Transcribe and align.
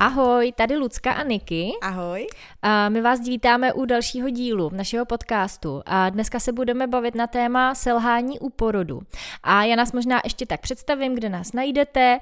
Ahoj, 0.00 0.52
tady 0.52 0.76
Lucka 0.76 1.12
a 1.12 1.22
Niky. 1.22 1.72
Ahoj. 1.82 2.26
A 2.62 2.88
my 2.88 3.00
vás 3.00 3.20
vítáme 3.20 3.72
u 3.72 3.84
dalšího 3.84 4.30
dílu 4.30 4.70
našeho 4.72 5.04
podcastu. 5.04 5.82
A 5.86 6.10
dneska 6.10 6.40
se 6.40 6.52
budeme 6.52 6.86
bavit 6.86 7.14
na 7.14 7.26
téma 7.26 7.74
selhání 7.74 8.38
u 8.38 8.50
porodu. 8.50 9.00
A 9.42 9.64
já 9.64 9.76
nás 9.76 9.92
možná 9.92 10.20
ještě 10.24 10.46
tak 10.46 10.60
představím, 10.60 11.14
kde 11.14 11.28
nás 11.28 11.52
najdete. 11.52 12.18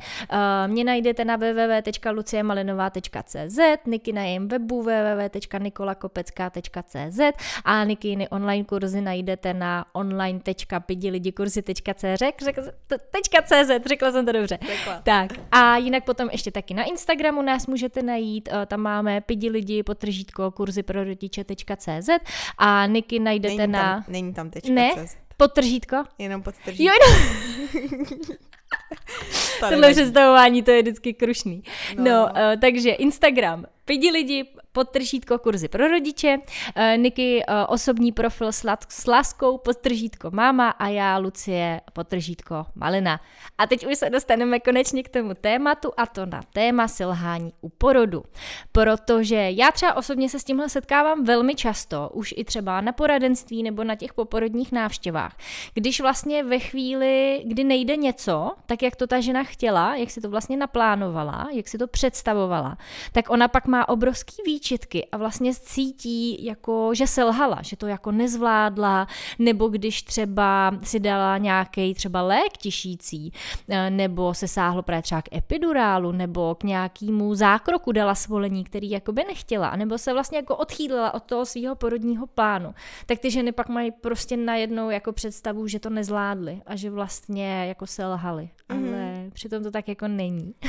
Mě 0.66 0.84
najdete 0.84 1.24
na 1.24 1.36
www.luciemalinová.cz, 1.36 3.58
Niky 3.86 4.12
na 4.12 4.22
jejím 4.22 4.48
webu 4.48 4.82
www.nikolakopecka.cz 4.82 7.20
a 7.64 7.84
Nikiny 7.84 8.28
online 8.28 8.64
kurzy 8.64 9.00
najdete 9.00 9.54
na 9.54 9.86
online.pidilidikurzy.cz 9.92 12.22
řekla 13.86 14.12
jsem 14.12 14.26
to 14.26 14.32
dobře. 14.32 14.58
Řekla. 14.66 15.00
Tak 15.02 15.30
a 15.52 15.76
jinak 15.76 16.04
potom 16.04 16.28
ještě 16.32 16.50
taky 16.50 16.74
na 16.74 16.84
Instagramu 16.84 17.42
nás 17.42 17.66
můžete 17.66 18.02
najít, 18.02 18.48
tam 18.66 18.80
máme 18.80 19.20
pidi 19.20 19.50
lidi 19.50 19.82
potržítko 19.82 20.25
kurzy 20.54 20.82
pro 20.82 21.04
rodiče.cz 21.04 22.08
a 22.58 22.86
Niky 22.86 23.18
najdete 23.18 23.56
Není 23.56 23.72
na... 23.72 23.82
tam, 23.82 24.04
není 24.08 24.34
tam 24.34 24.50
tečka 24.50 24.72
Ne? 24.72 24.90
CZ. 25.06 25.16
Podtržítko? 25.36 25.96
Jenom 26.18 26.42
pod 26.42 26.54
Jo, 26.66 26.92
no, 27.00 27.16
tohle 29.70 29.92
představování, 29.92 30.62
to 30.62 30.70
je 30.70 30.82
vždycky 30.82 31.14
krušný. 31.14 31.62
No, 31.96 32.04
No. 32.04 32.10
no 32.10 32.24
uh, 32.24 32.60
takže 32.60 32.90
Instagram, 32.90 33.66
pidi 33.86 34.10
lidi, 34.10 34.44
podtržítko 34.72 35.38
kurzy 35.38 35.68
pro 35.68 35.88
rodiče, 35.88 36.38
uh, 36.38 36.82
Niky 36.96 37.42
uh, 37.48 37.54
osobní 37.68 38.12
profil 38.12 38.52
s 38.88 39.06
láskou, 39.06 39.58
podtržítko 39.58 40.30
máma 40.30 40.70
a 40.70 40.88
já 40.88 41.18
Lucie, 41.18 41.80
podtržítko 41.92 42.66
malina. 42.74 43.20
A 43.58 43.66
teď 43.66 43.86
už 43.86 43.98
se 43.98 44.10
dostaneme 44.10 44.60
konečně 44.60 45.02
k 45.02 45.08
tomu 45.08 45.34
tématu 45.34 45.92
a 45.96 46.06
to 46.06 46.26
na 46.26 46.40
téma 46.52 46.88
selhání 46.88 47.52
u 47.60 47.68
porodu. 47.68 48.24
Protože 48.72 49.50
já 49.50 49.70
třeba 49.70 49.94
osobně 49.94 50.28
se 50.28 50.38
s 50.38 50.44
tímhle 50.44 50.68
setkávám 50.68 51.24
velmi 51.24 51.54
často, 51.54 52.10
už 52.12 52.34
i 52.36 52.44
třeba 52.44 52.80
na 52.80 52.92
poradenství 52.92 53.62
nebo 53.62 53.84
na 53.84 53.94
těch 53.94 54.14
poporodních 54.14 54.72
návštěvách, 54.72 55.36
když 55.74 56.00
vlastně 56.00 56.44
ve 56.44 56.58
chvíli, 56.58 57.42
kdy 57.46 57.64
nejde 57.64 57.96
něco, 57.96 58.52
tak 58.66 58.82
jak 58.82 58.96
to 58.96 59.06
ta 59.06 59.20
žena 59.20 59.44
chtěla, 59.44 59.96
jak 59.96 60.10
si 60.10 60.20
to 60.20 60.30
vlastně 60.30 60.56
naplánovala, 60.56 61.48
jak 61.52 61.68
si 61.68 61.78
to 61.78 61.86
představovala, 61.86 62.78
tak 63.12 63.30
ona 63.30 63.48
pak 63.48 63.66
má 63.66 63.75
obrovský 63.84 64.36
výčitky 64.46 65.06
a 65.12 65.16
vlastně 65.16 65.54
cítí, 65.54 66.44
jako, 66.44 66.94
že 66.94 67.06
selhala, 67.06 67.58
že 67.62 67.76
to 67.76 67.86
jako 67.86 68.12
nezvládla, 68.12 69.06
nebo 69.38 69.68
když 69.68 70.02
třeba 70.02 70.72
si 70.82 71.00
dala 71.00 71.38
nějaký 71.38 71.94
třeba 71.94 72.22
lék 72.22 72.56
tišící, 72.56 73.32
eh, 73.68 73.90
nebo 73.90 74.34
se 74.34 74.48
sáhlo 74.48 74.82
právě 74.82 75.02
třeba 75.02 75.22
k 75.22 75.36
epidurálu, 75.36 76.12
nebo 76.12 76.54
k 76.54 76.64
nějakému 76.64 77.34
zákroku 77.34 77.92
dala 77.92 78.14
svolení, 78.14 78.64
který 78.64 78.90
jakoby 78.90 79.24
nechtěla, 79.24 79.76
nebo 79.76 79.98
se 79.98 80.12
vlastně 80.12 80.38
jako 80.38 80.56
odchýlila 80.56 81.14
od 81.14 81.22
toho 81.22 81.46
svého 81.46 81.74
porodního 81.74 82.26
plánu, 82.26 82.74
tak 83.06 83.18
ty 83.18 83.30
ženy 83.30 83.52
pak 83.52 83.68
mají 83.68 83.90
prostě 83.90 84.36
najednou 84.36 84.90
jako 84.90 85.12
představu, 85.12 85.66
že 85.66 85.80
to 85.80 85.90
nezvládly 85.90 86.62
a 86.66 86.76
že 86.76 86.90
vlastně 86.90 87.66
jako 87.68 87.86
selhaly. 87.86 88.50
Mhm. 88.72 88.88
Ale 88.88 89.15
přitom 89.30 89.62
to 89.62 89.70
tak 89.70 89.88
jako 89.88 90.08
není. 90.08 90.54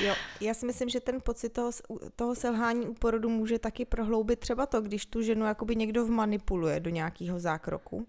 Jo, 0.00 0.14
já 0.40 0.54
si 0.54 0.66
myslím, 0.66 0.88
že 0.88 1.00
ten 1.00 1.20
pocit 1.20 1.48
toho, 1.48 1.70
toho 2.16 2.34
selhání 2.34 2.86
u 2.86 2.94
porodu 2.94 3.28
může 3.28 3.58
taky 3.58 3.84
prohloubit 3.84 4.38
třeba 4.38 4.66
to, 4.66 4.80
když 4.80 5.06
tu 5.06 5.22
ženu 5.22 5.46
jakoby 5.46 5.76
někdo 5.76 6.04
vmanipuluje 6.04 6.80
do 6.80 6.90
nějakého 6.90 7.40
zákroku, 7.40 8.06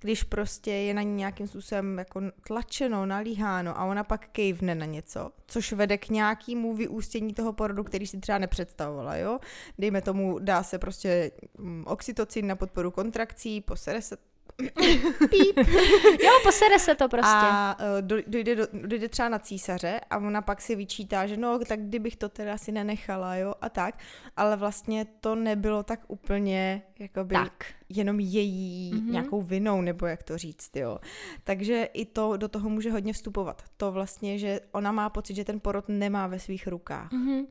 když 0.00 0.22
prostě 0.22 0.70
je 0.70 0.94
na 0.94 1.02
ní 1.02 1.14
nějakým 1.14 1.46
způsobem 1.46 1.98
jako 1.98 2.20
tlačeno, 2.46 3.06
nalíháno 3.06 3.78
a 3.78 3.84
ona 3.84 4.04
pak 4.04 4.28
kejvne 4.28 4.74
na 4.74 4.86
něco, 4.86 5.30
což 5.46 5.72
vede 5.72 5.98
k 5.98 6.08
nějakému 6.08 6.76
vyústění 6.76 7.34
toho 7.34 7.52
porodu, 7.52 7.84
který 7.84 8.06
si 8.06 8.20
třeba 8.20 8.38
nepředstavovala, 8.38 9.16
jo. 9.16 9.38
Dejme 9.78 10.02
tomu, 10.02 10.38
dá 10.38 10.62
se 10.62 10.78
prostě 10.78 11.30
mm, 11.58 11.84
oxytocin 11.86 12.46
na 12.46 12.56
podporu 12.56 12.90
kontrakcí, 12.90 13.60
posere 13.60 14.02
se 14.02 14.16
Jo, 16.24 16.30
posere 16.42 16.78
se 16.78 16.94
to 16.94 17.08
prostě. 17.08 17.28
A 17.36 17.76
eh, 17.98 18.02
do- 18.02 18.22
dojde, 18.26 18.56
do, 18.56 18.66
dojde 18.86 19.08
třeba 19.08 19.28
na 19.28 19.38
císaře 19.38 20.00
a 20.10 20.16
ona 20.18 20.42
pak 20.42 20.60
si 20.60 20.76
vyčítá, 20.76 21.26
že 21.26 21.36
no, 21.36 21.58
tak 21.58 21.80
kdybych 21.80 22.16
to 22.16 22.28
teda 22.28 22.58
si 22.58 22.72
nenechala, 22.72 23.36
jo, 23.36 23.54
a 23.60 23.68
tak. 23.68 23.98
Ale 24.36 24.56
vlastně 24.56 25.06
to 25.20 25.34
nebylo 25.34 25.82
tak 25.82 26.00
úplně, 26.08 26.82
jakoby, 26.98 27.34
Tak. 27.34 27.64
jenom 27.88 28.20
její 28.20 28.90
Mhm. 28.94 29.00
mm-hmm. 29.06 29.12
nějakou 29.12 29.42
vinou, 29.42 29.80
nebo 29.80 30.06
jak 30.06 30.22
to 30.22 30.38
říct, 30.38 30.76
jo. 30.76 30.98
Takže 31.44 31.88
i 31.92 32.04
to 32.04 32.36
do 32.36 32.48
toho 32.48 32.68
může 32.70 32.90
hodně 32.90 33.12
vstupovat. 33.12 33.62
To 33.76 33.92
vlastně, 33.92 34.38
že 34.38 34.60
ona 34.72 34.92
má 34.92 35.10
pocit, 35.10 35.34
že 35.34 35.44
ten 35.44 35.60
porod 35.60 35.84
nemá 35.88 36.26
ve 36.26 36.38
svých 36.38 36.66
rukách. 36.66 37.12
Mhm. 37.12 37.46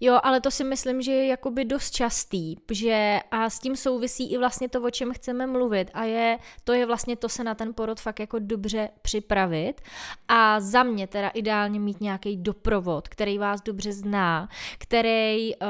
Jo, 0.00 0.18
ale 0.22 0.40
to 0.40 0.50
si 0.50 0.64
myslím, 0.64 1.02
že 1.02 1.12
je 1.12 1.26
jakoby 1.26 1.64
dost 1.64 1.90
častý, 1.90 2.56
že 2.70 3.20
a 3.30 3.50
s 3.50 3.58
tím 3.58 3.76
souvisí 3.76 4.32
i 4.32 4.38
vlastně 4.38 4.68
to, 4.68 4.82
o 4.82 4.90
čem 4.90 5.12
chceme 5.12 5.46
mluvit 5.46 5.90
a 5.94 6.04
je, 6.04 6.38
to 6.64 6.72
je 6.72 6.86
vlastně 6.86 7.16
to 7.16 7.28
se 7.28 7.44
na 7.44 7.54
ten 7.54 7.74
porod 7.74 8.00
fakt 8.00 8.20
jako 8.20 8.38
dobře 8.38 8.88
připravit 9.02 9.80
a 10.28 10.60
za 10.60 10.82
mě 10.82 11.06
teda 11.06 11.28
ideálně 11.28 11.80
mít 11.80 12.00
nějaký 12.00 12.36
doprovod, 12.36 13.08
který 13.08 13.38
vás 13.38 13.62
dobře 13.62 13.92
zná, 13.92 14.48
který, 14.78 15.54
uh, 15.56 15.66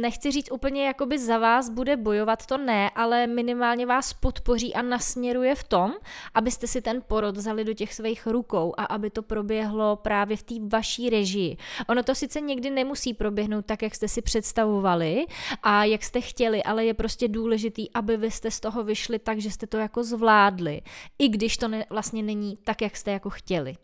nechci 0.00 0.30
říct 0.30 0.52
úplně 0.52 0.86
jakoby 0.86 1.18
za 1.18 1.38
vás 1.38 1.70
bude 1.70 1.96
bojovat, 1.96 2.46
to 2.46 2.58
ne, 2.58 2.90
ale 2.90 3.26
minimálně 3.26 3.86
vás 3.86 4.12
podpoří 4.12 4.74
a 4.74 4.82
nasměruje 4.82 5.54
v 5.54 5.64
tom, 5.64 5.92
abyste 6.34 6.66
si 6.66 6.82
ten 6.82 7.02
porod 7.06 7.36
vzali 7.36 7.64
do 7.64 7.74
těch 7.74 7.94
svých 7.94 8.26
rukou 8.26 8.74
a 8.76 8.84
aby 8.84 9.10
to 9.10 9.22
proběhlo 9.22 9.96
právě 9.96 10.36
v 10.36 10.42
té 10.42 10.54
vaší 10.68 11.10
režii. 11.10 11.56
Ono 11.88 12.02
to 12.02 12.14
sice 12.14 12.40
někdy 12.40 12.70
nemusí 12.70 13.03
proběhnout 13.12 13.66
tak, 13.66 13.82
jak 13.82 13.94
jste 13.94 14.08
si 14.08 14.22
představovali 14.22 15.26
a 15.62 15.84
jak 15.84 16.02
jste 16.02 16.20
chtěli, 16.20 16.62
ale 16.62 16.84
je 16.84 16.94
prostě 16.94 17.28
důležitý, 17.28 17.92
aby 17.94 18.16
vy 18.16 18.30
jste 18.30 18.50
z 18.50 18.60
toho 18.60 18.84
vyšli 18.84 19.18
tak, 19.18 19.40
že 19.40 19.50
jste 19.50 19.66
to 19.66 19.76
jako 19.76 20.04
zvládli, 20.04 20.80
i 21.18 21.28
když 21.28 21.56
to 21.56 21.68
ne, 21.68 21.86
vlastně 21.90 22.22
není 22.22 22.56
tak, 22.56 22.82
jak 22.82 22.96
jste 22.96 23.10
jako 23.10 23.30
chtěli. 23.30 23.74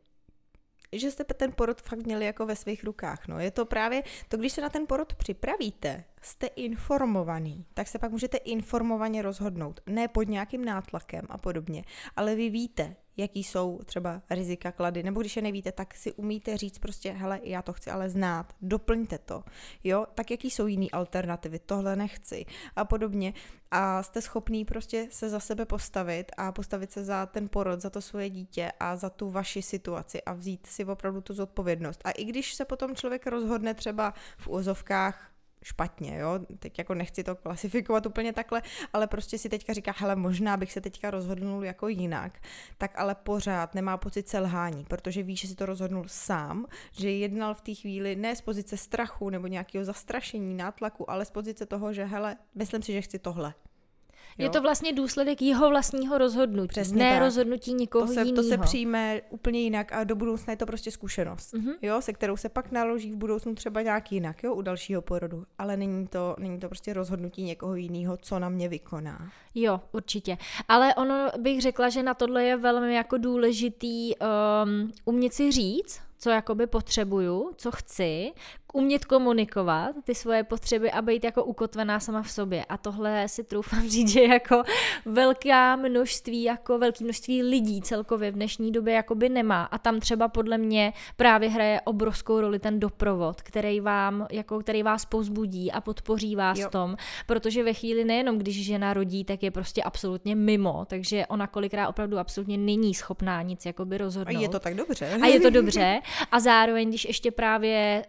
že 0.92 1.10
jste 1.10 1.24
ten 1.24 1.52
porod 1.52 1.82
fakt 1.82 2.06
měli 2.06 2.24
jako 2.24 2.46
ve 2.46 2.56
svých 2.56 2.84
rukách. 2.84 3.28
No. 3.28 3.38
Je 3.38 3.50
to 3.50 3.64
právě 3.64 4.02
to, 4.28 4.36
když 4.36 4.52
se 4.52 4.60
na 4.60 4.68
ten 4.68 4.86
porod 4.86 5.14
připravíte, 5.14 6.04
jste 6.20 6.46
informovaný, 6.46 7.66
tak 7.74 7.88
se 7.88 7.98
pak 7.98 8.10
můžete 8.10 8.36
informovaně 8.36 9.22
rozhodnout. 9.22 9.80
Ne 9.86 10.08
pod 10.08 10.28
nějakým 10.28 10.64
nátlakem 10.64 11.26
a 11.28 11.38
podobně, 11.38 11.84
ale 12.16 12.34
vy 12.34 12.50
víte, 12.50 12.96
jaký 13.16 13.44
jsou 13.44 13.80
třeba 13.84 14.22
rizika 14.30 14.72
klady, 14.72 15.02
nebo 15.02 15.20
když 15.20 15.36
je 15.36 15.42
nevíte, 15.42 15.72
tak 15.72 15.94
si 15.94 16.12
umíte 16.12 16.56
říct 16.56 16.78
prostě, 16.78 17.12
hele, 17.12 17.40
já 17.42 17.62
to 17.62 17.72
chci 17.72 17.90
ale 17.90 18.10
znát, 18.10 18.52
doplňte 18.62 19.18
to, 19.18 19.44
jo, 19.84 20.06
tak 20.14 20.30
jaký 20.30 20.50
jsou 20.50 20.66
jiný 20.66 20.90
alternativy, 20.90 21.58
tohle 21.58 21.96
nechci. 21.96 22.46
A 22.76 22.84
podobně. 22.84 23.34
A 23.70 24.02
jste 24.02 24.22
schopný 24.22 24.64
prostě 24.64 25.08
se 25.10 25.28
za 25.28 25.40
sebe 25.40 25.66
postavit 25.66 26.32
a 26.36 26.52
postavit 26.52 26.92
se 26.92 27.04
za 27.04 27.26
ten 27.26 27.48
porod, 27.48 27.80
za 27.80 27.90
to 27.90 28.00
svoje 28.00 28.30
dítě 28.30 28.72
a 28.80 28.96
za 28.96 29.10
tu 29.10 29.30
vaši 29.30 29.62
situaci 29.62 30.22
a 30.22 30.32
vzít 30.32 30.66
si 30.66 30.84
opravdu 30.84 31.20
tu 31.20 31.34
zodpovědnost. 31.34 32.00
A 32.04 32.10
i 32.10 32.24
když 32.24 32.54
se 32.54 32.64
potom 32.64 32.96
člověk 32.96 33.26
rozhodne 33.26 33.74
třeba 33.74 34.14
v 34.38 34.48
úzovkách 34.48 35.29
špatně, 35.62 36.18
jo, 36.18 36.38
teď 36.58 36.78
jako 36.78 36.94
nechci 36.94 37.24
to 37.24 37.36
klasifikovat 37.36 38.06
úplně 38.06 38.32
takhle, 38.32 38.62
ale 38.92 39.06
prostě 39.06 39.38
si 39.38 39.48
teďka 39.48 39.72
říká, 39.72 39.94
hele, 39.96 40.16
možná 40.16 40.56
bych 40.56 40.72
se 40.72 40.80
teďka 40.80 41.10
rozhodnul 41.10 41.64
jako 41.64 41.88
jinak, 41.88 42.38
tak 42.78 42.98
ale 42.98 43.14
pořád 43.14 43.74
nemá 43.74 43.96
pocit 43.96 44.28
selhání, 44.28 44.84
protože 44.84 45.22
ví, 45.22 45.36
že 45.36 45.48
si 45.48 45.54
to 45.54 45.66
rozhodnul 45.66 46.04
sám, 46.06 46.66
že 46.92 47.10
jednal 47.10 47.54
v 47.54 47.60
té 47.60 47.74
chvíli 47.74 48.16
ne 48.16 48.36
z 48.36 48.40
pozice 48.40 48.76
strachu 48.76 49.30
nebo 49.30 49.46
nějakého 49.46 49.84
zastrašení, 49.84 50.54
nátlaku, 50.54 51.10
ale 51.10 51.24
z 51.24 51.30
pozice 51.30 51.66
toho, 51.66 51.92
že 51.92 52.04
hele, 52.04 52.36
myslím 52.54 52.82
si, 52.82 52.92
že 52.92 53.02
chci 53.02 53.18
tohle. 53.18 53.54
Je 54.44 54.50
to 54.50 54.62
vlastně 54.62 54.92
důsledek 54.92 55.42
jeho 55.42 55.68
vlastního 55.70 56.18
rozhodnutí, 56.18 56.68
Přesně 56.68 56.98
ne 57.04 57.10
tak. 57.12 57.22
rozhodnutí 57.22 57.74
někoho 57.74 58.06
to 58.06 58.12
se, 58.12 58.20
jiného. 58.20 58.36
to 58.36 58.42
se 58.42 58.58
přijme 58.58 59.20
úplně 59.30 59.60
jinak 59.60 59.92
a 59.92 60.04
do 60.04 60.16
budoucna 60.16 60.50
je 60.50 60.56
to 60.56 60.66
prostě 60.66 60.90
zkušenost, 60.90 61.52
Mhm. 61.54 61.72
jo, 61.82 62.00
se 62.02 62.12
kterou 62.12 62.36
se 62.36 62.48
pak 62.48 62.72
naloží 62.72 63.12
v 63.12 63.16
budoucnu 63.16 63.54
třeba 63.54 63.82
nějak 63.82 64.12
jinak, 64.12 64.42
jo, 64.42 64.54
u 64.54 64.62
dalšího 64.62 65.02
porodu, 65.02 65.44
ale 65.58 65.76
není 65.76 66.06
to, 66.06 66.36
není 66.38 66.58
to 66.58 66.68
prostě 66.68 66.92
rozhodnutí 66.92 67.42
někoho 67.42 67.74
jiného, 67.74 68.16
co 68.22 68.38
na 68.38 68.48
mě 68.48 68.68
vykoná. 68.68 69.30
Jo, 69.54 69.80
určitě. 69.92 70.38
Ale 70.68 70.94
ono 70.94 71.28
bych 71.38 71.60
řekla, 71.62 71.88
že 71.88 72.02
na 72.02 72.14
tohle 72.14 72.44
je 72.44 72.56
velmi 72.56 72.94
jako 72.94 73.18
důležitý 73.18 74.12
um, 74.16 74.92
umět 75.04 75.34
si 75.34 75.52
říct, 75.52 76.00
co 76.20 76.30
jakoby 76.30 76.66
potřebuju, 76.66 77.50
co 77.56 77.70
chci, 77.70 78.32
umět 78.72 79.04
komunikovat 79.04 79.90
ty 80.04 80.14
svoje 80.14 80.44
potřeby 80.44 80.90
a 80.90 81.02
být 81.02 81.24
jako 81.24 81.44
ukotvená 81.44 82.00
sama 82.00 82.22
v 82.22 82.30
sobě. 82.30 82.64
A 82.64 82.76
tohle 82.76 83.28
si 83.28 83.44
troufám 83.44 83.88
říct, 83.88 84.08
že 84.08 84.22
jako 84.22 84.62
velká 85.06 85.76
množství, 85.76 86.42
jako 86.42 86.78
velké 86.78 87.04
množství 87.04 87.42
lidí 87.42 87.82
celkově 87.82 88.30
v 88.30 88.34
dnešní 88.34 88.72
době 88.72 88.94
jakoby 88.94 89.28
nemá. 89.28 89.64
A 89.64 89.78
tam 89.78 90.00
třeba 90.00 90.28
podle 90.28 90.58
mě 90.58 90.92
právě 91.16 91.48
hraje 91.50 91.80
obrovskou 91.80 92.40
roli 92.40 92.58
ten 92.58 92.80
doprovod, 92.80 93.42
který 93.42 93.80
vám, 93.80 94.26
jako, 94.32 94.58
který 94.60 94.82
vás 94.82 95.04
pozbudí 95.04 95.72
a 95.72 95.80
podpoří 95.80 96.36
vás 96.36 96.58
Jo. 96.58 96.68
v 96.68 96.70
tom, 96.70 96.96
protože 97.26 97.64
ve 97.64 97.72
chvíli 97.72 98.04
nejenom, 98.04 98.38
když 98.38 98.64
žena 98.64 98.94
rodí, 98.94 99.24
tak 99.24 99.42
je 99.42 99.50
prostě 99.50 99.82
absolutně 99.82 100.36
mimo, 100.36 100.84
takže 100.84 101.26
ona 101.26 101.46
kolikrát 101.46 101.88
opravdu 101.88 102.18
absolutně 102.18 102.58
není 102.58 102.94
schopná 102.94 103.42
nic 103.42 103.66
jakoby 103.66 103.96
A 103.96 103.98
rozhodnout. 103.98 104.42
je 104.42 104.48
to 104.48 104.58
tak 104.60 104.74
dobře. 104.74 105.18
A 105.22 105.26
je 105.26 105.40
to 105.40 105.50
dobře. 105.50 106.00
A 106.32 106.40
zároveň, 106.40 106.88
když 106.88 107.04
ještě 107.04 107.30
právě 107.30 108.04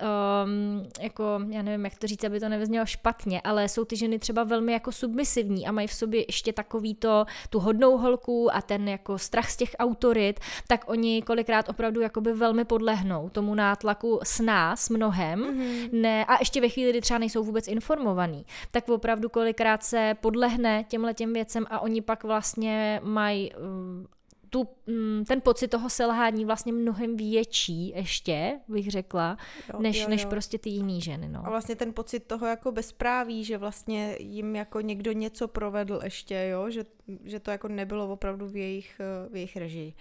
um, 0.45 0.87
jako, 1.01 1.23
já 1.49 1.61
nevím, 1.61 1.85
jak 1.85 1.99
to 1.99 2.07
říct, 2.07 2.23
aby 2.23 2.39
to 2.39 2.49
nevyznělo 2.49 2.85
špatně, 2.85 3.41
ale 3.41 3.69
jsou 3.69 3.85
ty 3.85 3.95
ženy 3.95 4.19
třeba 4.19 4.43
velmi 4.43 4.73
jako 4.73 4.91
submisivní 4.91 5.67
a 5.67 5.71
mají 5.71 5.87
v 5.87 5.93
sobě 5.93 6.25
ještě 6.27 6.53
takový 6.53 6.95
to, 6.95 7.25
tu 7.49 7.59
hodnou 7.59 7.97
holku 7.97 8.55
a 8.55 8.61
ten 8.61 8.87
jako 8.87 9.17
strach 9.17 9.49
z 9.49 9.57
těch 9.57 9.75
autorit, 9.79 10.39
tak 10.67 10.83
oni 10.87 11.21
kolikrát 11.21 11.69
opravdu 11.69 12.01
jakoby 12.01 12.33
velmi 12.33 12.65
podlehnou 12.65 13.29
tomu 13.29 13.55
nátlaku 13.55 14.19
s 14.23 14.39
nás 14.39 14.89
mnohem, 14.89 15.39
mm-hmm. 15.39 15.89
ne, 15.91 16.25
a 16.25 16.37
ještě 16.39 16.61
ve 16.61 16.69
chvíli, 16.69 16.89
kdy 16.89 17.01
třeba 17.01 17.17
nejsou 17.17 17.43
vůbec 17.43 17.67
informovaný, 17.67 18.45
tak 18.71 18.89
opravdu 18.89 19.29
kolikrát 19.29 19.83
se 19.83 20.15
podlehne 20.21 20.83
těmhle 20.87 21.13
těm 21.13 21.33
věcem 21.33 21.65
a 21.69 21.79
oni 21.79 22.01
pak 22.01 22.23
vlastně 22.23 23.01
mají 23.03 23.51
um, 23.53 24.07
tu, 24.51 24.67
mm, 24.87 25.25
ten 25.25 25.41
pocit 25.41 25.67
toho 25.67 25.89
selhání 25.89 26.45
vlastně 26.45 26.73
mnohem 26.73 27.17
větší 27.17 27.89
ještě, 27.89 28.59
bych 28.67 28.91
řekla, 28.91 29.37
jo, 29.73 29.79
než, 29.79 29.97
jo, 29.97 30.03
jo. 30.03 30.09
než 30.09 30.25
prostě 30.25 30.57
ty 30.57 30.69
jiný 30.69 31.01
ženy. 31.01 31.29
No. 31.29 31.47
A 31.47 31.49
vlastně 31.49 31.75
ten 31.75 31.93
pocit 31.93 32.19
toho 32.19 32.47
jako 32.47 32.71
bezpráví, 32.71 33.43
že 33.43 33.57
vlastně 33.57 34.15
jim 34.19 34.55
jako 34.55 34.81
někdo 34.81 35.11
něco 35.11 35.47
provedl 35.47 35.99
ještě, 36.03 36.47
jo, 36.51 36.69
že, 36.69 36.85
že 37.23 37.39
to 37.39 37.51
jako 37.51 37.67
nebylo 37.67 38.13
opravdu 38.13 38.47
v 38.47 38.55
jejich, 38.55 39.01
v 39.29 39.35
jejich 39.35 39.55
režii. 39.57 39.93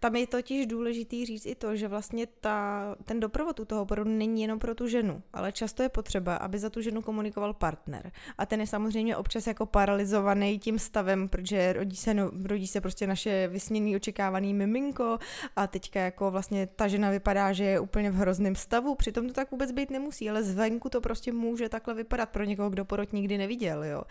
Tam 0.00 0.16
je 0.16 0.26
totiž 0.26 0.66
důležitý 0.66 1.26
říct 1.26 1.46
i 1.46 1.54
to, 1.54 1.76
že 1.76 1.88
vlastně 1.88 2.26
ta, 2.26 2.96
ten 3.04 3.20
doprovod 3.20 3.60
u 3.60 3.64
toho 3.64 3.86
porodu 3.86 4.10
není 4.10 4.42
jenom 4.42 4.58
pro 4.58 4.74
tu 4.74 4.88
ženu, 4.88 5.22
ale 5.32 5.52
často 5.52 5.82
je 5.82 5.88
potřeba, 5.88 6.36
aby 6.36 6.58
za 6.58 6.70
tu 6.70 6.80
ženu 6.80 7.02
komunikoval 7.02 7.54
partner. 7.54 8.12
A 8.38 8.46
ten 8.46 8.60
je 8.60 8.66
samozřejmě 8.66 9.16
občas 9.16 9.46
jako 9.46 9.66
paralizovaný 9.66 10.58
tím 10.58 10.78
stavem, 10.78 11.28
protože 11.28 11.72
rodí 11.72 11.96
se, 11.96 12.14
no, 12.14 12.30
rodí 12.44 12.66
se 12.66 12.80
prostě 12.80 13.06
naše 13.06 13.48
vysněný 13.48 13.96
očekávaný 13.96 14.54
miminko 14.54 15.18
a 15.56 15.66
teďka 15.66 16.00
jako 16.00 16.30
vlastně 16.30 16.66
ta 16.66 16.88
žena 16.88 17.10
vypadá, 17.10 17.52
že 17.52 17.64
je 17.64 17.80
úplně 17.80 18.10
v 18.10 18.14
hrozném 18.14 18.56
stavu, 18.56 18.94
přitom 18.94 19.26
to 19.26 19.32
tak 19.32 19.50
vůbec 19.50 19.72
být 19.72 19.90
nemusí, 19.90 20.30
ale 20.30 20.42
zvenku 20.42 20.88
to 20.88 21.00
prostě 21.00 21.32
může 21.32 21.68
takhle 21.68 21.94
vypadat 21.94 22.28
pro 22.28 22.44
někoho, 22.44 22.70
kdo 22.70 22.84
porod 22.84 23.12
nikdy 23.12 23.38
neviděl, 23.38 23.84
jo. 23.84 24.02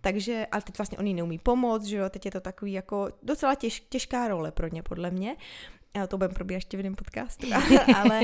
Takže, 0.00 0.46
ale 0.52 0.62
teď 0.62 0.78
vlastně 0.78 0.98
oni 0.98 1.14
neumí 1.14 1.38
pomoct, 1.38 1.84
že 1.84 1.96
jo, 1.96 2.10
teď 2.10 2.24
je 2.24 2.30
to 2.30 2.40
takový 2.40 2.72
jako 2.72 3.08
docela 3.22 3.54
těž, 3.54 3.80
těžká 3.80 4.28
role 4.28 4.52
pro 4.52 4.68
ně, 4.68 4.82
podle 4.82 5.10
mě 5.10 5.23
mě. 5.24 5.36
Já 5.96 6.06
to 6.06 6.18
budeme 6.18 6.34
probíhat 6.34 6.56
ještě 6.56 6.76
v 6.76 6.80
jiném 6.80 6.94
podcastu. 6.94 7.46
ale, 7.96 8.20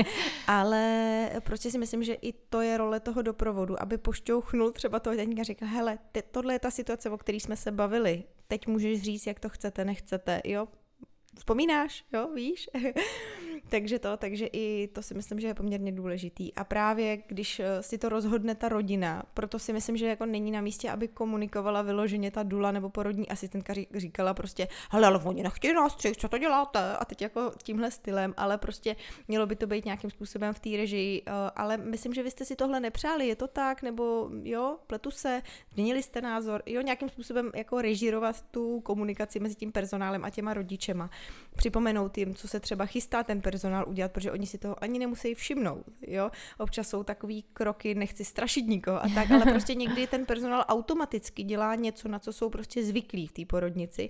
ale 0.47 1.29
prostě 1.43 1.71
si 1.71 1.77
myslím, 1.77 2.03
že 2.03 2.13
i 2.13 2.33
to 2.33 2.61
je 2.61 2.77
role 2.77 2.99
toho 2.99 3.21
doprovodu, 3.21 3.81
aby 3.81 3.97
pošťouchnul 3.97 4.71
třeba 4.71 4.99
toho 4.99 5.15
dětníka 5.15 5.41
a 5.41 5.43
řekl, 5.43 5.65
hele, 5.65 5.97
te, 6.11 6.21
tohle 6.21 6.53
je 6.53 6.59
ta 6.59 6.71
situace, 6.71 7.09
o 7.09 7.17
které 7.17 7.35
jsme 7.35 7.55
se 7.55 7.71
bavili. 7.71 8.23
Teď 8.47 8.67
můžeš 8.67 9.01
říct, 9.01 9.27
jak 9.27 9.39
to 9.39 9.49
chcete, 9.49 9.85
nechcete. 9.85 10.41
Jo, 10.45 10.67
vzpomínáš, 11.37 12.05
jo, 12.13 12.29
víš? 12.35 12.69
takže 13.69 13.99
to, 13.99 14.17
takže 14.17 14.45
i 14.45 14.89
to 14.93 15.01
si 15.01 15.13
myslím, 15.13 15.39
že 15.39 15.47
je 15.47 15.53
poměrně 15.53 15.91
důležitý. 15.91 16.53
A 16.53 16.63
právě 16.63 17.17
když 17.27 17.59
eh, 17.59 17.83
si 17.83 17.97
to 17.97 18.09
rozhodne 18.09 18.55
ta 18.55 18.69
rodina, 18.69 19.23
proto 19.33 19.59
si 19.59 19.73
myslím, 19.73 19.97
že 19.97 20.07
jako 20.07 20.25
není 20.25 20.51
na 20.51 20.61
místě, 20.61 20.91
aby 20.91 21.07
komunikovala 21.07 21.81
vyloženě 21.81 22.31
ta 22.31 22.43
dula 22.43 22.71
nebo 22.71 22.89
porodní 22.89 23.29
asistentka 23.29 23.73
říkala 23.95 24.33
prostě, 24.33 24.67
hele, 24.91 25.07
ale 25.07 25.19
oni 25.19 25.43
nechtějí 25.43 25.73
nás 25.73 25.95
třech, 25.95 26.17
co 26.17 26.29
to 26.29 26.37
děláte? 26.37 26.97
A 26.97 27.05
teď 27.05 27.21
jako 27.21 27.51
tímhle 27.63 27.91
stylem, 27.91 28.33
ale 28.37 28.57
prostě 28.57 28.95
mělo 29.27 29.45
by 29.45 29.55
to 29.55 29.67
být 29.67 29.85
nějakým 29.85 30.09
způsobem 30.09 30.53
v 30.53 30.59
té 30.59 30.69
režii. 30.77 31.21
Eh, 31.25 31.31
ale 31.55 31.77
myslím, 31.77 32.13
že 32.13 32.23
vy 32.23 32.31
jste 32.31 32.45
si 32.45 32.55
tohle 32.55 32.79
nepřáli, 32.79 33.27
je 33.27 33.35
to 33.35 33.47
tak? 33.47 33.81
Nebo 33.81 34.29
jo, 34.43 34.77
pletu 34.87 35.11
se, 35.11 35.41
změnili 35.73 36.03
jste 36.03 36.21
názor, 36.21 36.63
jo, 36.65 36.81
nějakým 36.81 37.09
způsobem 37.09 37.51
jako 37.55 37.81
režírovat 37.81 38.41
tu 38.41 38.79
komunikaci 38.79 39.39
mezi 39.39 39.55
tím 39.55 39.71
personálem 39.71 40.25
a 40.25 40.29
těma 40.29 40.53
rodičema 40.53 41.09
připomenout 41.55 42.17
jim, 42.17 42.35
co 42.35 42.47
se 42.47 42.59
třeba 42.59 42.85
chystá 42.85 43.23
ten 43.23 43.41
personál 43.41 43.85
udělat, 43.87 44.11
protože 44.11 44.31
oni 44.31 44.47
si 44.47 44.57
toho 44.57 44.83
ani 44.83 44.99
nemusí 44.99 45.33
všimnout, 45.33 45.85
jo. 46.07 46.31
Občas 46.57 46.89
jsou 46.89 47.03
takový 47.03 47.43
kroky, 47.53 47.95
nechci 47.95 48.25
strašit 48.25 48.61
nikoho 48.61 49.03
a 49.03 49.07
tak, 49.15 49.31
ale 49.31 49.45
prostě 49.45 49.75
někdy 49.75 50.07
ten 50.07 50.25
personál 50.25 50.65
automaticky 50.67 51.43
dělá 51.43 51.75
něco, 51.75 52.07
na 52.07 52.19
co 52.19 52.33
jsou 52.33 52.49
prostě 52.49 52.83
zvyklí 52.83 53.27
v 53.27 53.31
té 53.31 53.45
porodnici 53.45 54.09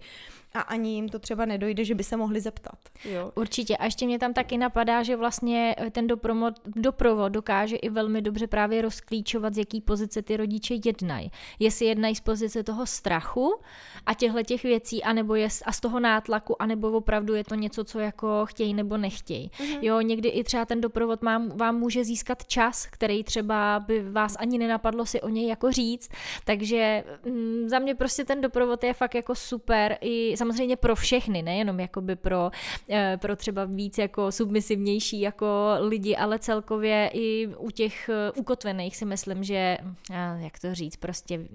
a 0.53 0.61
ani 0.61 0.93
jim 0.93 1.09
to 1.09 1.19
třeba 1.19 1.45
nedojde, 1.45 1.85
že 1.85 1.95
by 1.95 2.03
se 2.03 2.17
mohli 2.17 2.41
zeptat. 2.41 2.79
Jo. 3.05 3.31
Určitě. 3.35 3.77
A 3.77 3.85
ještě 3.85 4.05
mě 4.05 4.19
tam 4.19 4.33
taky 4.33 4.57
napadá, 4.57 5.03
že 5.03 5.15
vlastně 5.15 5.75
ten 5.91 6.07
doprovod, 6.07 6.53
doprovod 6.65 7.31
dokáže 7.31 7.75
i 7.75 7.89
velmi 7.89 8.21
dobře 8.21 8.47
právě 8.47 8.81
rozklíčovat, 8.81 9.53
z 9.53 9.57
jaký 9.57 9.81
pozice 9.81 10.21
ty 10.21 10.37
rodiče 10.37 10.75
jednají. 10.85 11.31
Jestli 11.59 11.85
jednají 11.85 12.15
z 12.15 12.21
pozice 12.21 12.63
toho 12.63 12.85
strachu 12.85 13.61
a 14.05 14.13
těchto 14.13 14.43
těch 14.43 14.63
věcí, 14.63 15.03
anebo 15.03 15.35
je 15.35 15.47
a 15.65 15.71
z 15.71 15.79
toho 15.79 15.99
nátlaku, 15.99 16.61
anebo 16.61 16.91
opravdu 17.01 17.35
je 17.35 17.43
to 17.43 17.55
něco, 17.55 17.83
co 17.83 17.99
jako 17.99 18.45
chtějí 18.45 18.73
nebo 18.73 18.97
nechtějí. 18.97 19.51
Mm-hmm. 19.57 19.79
Jo, 19.81 20.01
někdy 20.01 20.29
i 20.29 20.43
třeba 20.43 20.65
ten 20.65 20.81
doprovod 20.81 21.21
mám, 21.21 21.49
vám 21.57 21.75
může 21.75 22.03
získat 22.03 22.45
čas, 22.45 22.85
který 22.85 23.23
třeba 23.23 23.79
by 23.79 24.11
vás 24.11 24.35
ani 24.39 24.57
nenapadlo 24.57 25.05
si 25.05 25.21
o 25.21 25.29
něj 25.29 25.47
jako 25.47 25.71
říct. 25.71 26.09
Takže 26.45 27.03
mm, 27.25 27.69
za 27.69 27.79
mě 27.79 27.95
prostě 27.95 28.25
ten 28.25 28.41
doprovod 28.41 28.83
je 28.83 28.93
fakt 28.93 29.15
jako 29.15 29.35
super 29.35 29.97
i 30.01 30.37
samozřejmě 30.37 30.77
pro 30.77 30.95
všechny, 30.95 31.41
nejenom 31.41 31.79
jakoby 31.79 32.15
pro, 32.15 32.51
eh, 32.89 33.17
pro 33.21 33.35
třeba 33.35 33.65
víc 33.65 33.97
jako 33.97 34.31
submisivnější 34.31 35.21
jako 35.21 35.45
lidi, 35.79 36.15
ale 36.15 36.39
celkově 36.39 37.09
i 37.13 37.47
u 37.57 37.71
těch 37.71 38.09
eh, 38.09 38.31
ukotvených 38.31 38.97
si 38.97 39.05
myslím, 39.05 39.43
že, 39.43 39.77
eh, 40.11 40.37
jak 40.37 40.59
to 40.59 40.75
říct, 40.75 40.95
prostě, 40.95 41.47